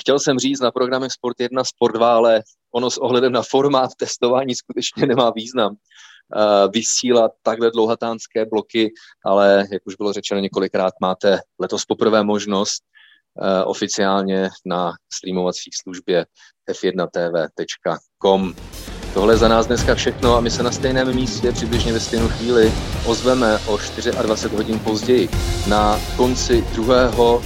Chtěl 0.00 0.18
jsem 0.18 0.38
říct 0.38 0.60
na 0.60 0.70
programech 0.70 1.12
Sport 1.12 1.40
1, 1.40 1.64
Sport 1.64 1.94
2, 1.94 2.16
ale 2.16 2.42
ono 2.74 2.90
s 2.90 2.98
ohledem 2.98 3.32
na 3.32 3.42
formát 3.42 3.90
testování 3.96 4.54
skutečně 4.54 5.06
nemá 5.06 5.30
význam 5.30 5.72
uh, 5.72 6.72
vysílat 6.72 7.32
takhle 7.42 7.70
dlouhatánské 7.70 8.46
bloky, 8.46 8.92
ale 9.24 9.64
jak 9.72 9.82
už 9.86 9.94
bylo 9.94 10.12
řečeno 10.12 10.40
několikrát, 10.40 10.94
máte 11.00 11.40
letos 11.60 11.84
poprvé 11.84 12.22
možnost 12.22 12.82
uh, 12.82 13.70
oficiálně 13.70 14.50
na 14.66 14.92
streamovací 15.12 15.70
službě 15.82 16.26
f1tv.com. 16.70 18.54
Tohle 19.14 19.32
je 19.32 19.38
za 19.38 19.48
nás 19.48 19.66
dneska 19.66 19.94
všechno 19.94 20.36
a 20.36 20.40
my 20.40 20.50
se 20.50 20.62
na 20.62 20.72
stejném 20.72 21.14
místě 21.14 21.52
přibližně 21.52 21.92
ve 21.92 22.00
stejnou 22.00 22.28
chvíli 22.28 22.72
ozveme 23.06 23.58
o 23.58 23.78
24 24.22 24.56
hodin 24.56 24.78
později 24.78 25.28
na 25.68 26.00
konci 26.16 26.64
druhého 26.74 27.42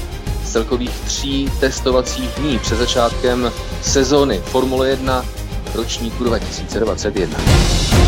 celkových 0.56 1.00
tří 1.04 1.50
testovacích 1.60 2.30
dní 2.38 2.58
před 2.58 2.76
začátkem 2.76 3.52
sezóny 3.82 4.38
Formule 4.38 4.88
1 4.88 5.24
ročníku 5.74 6.24
2021. 6.24 8.05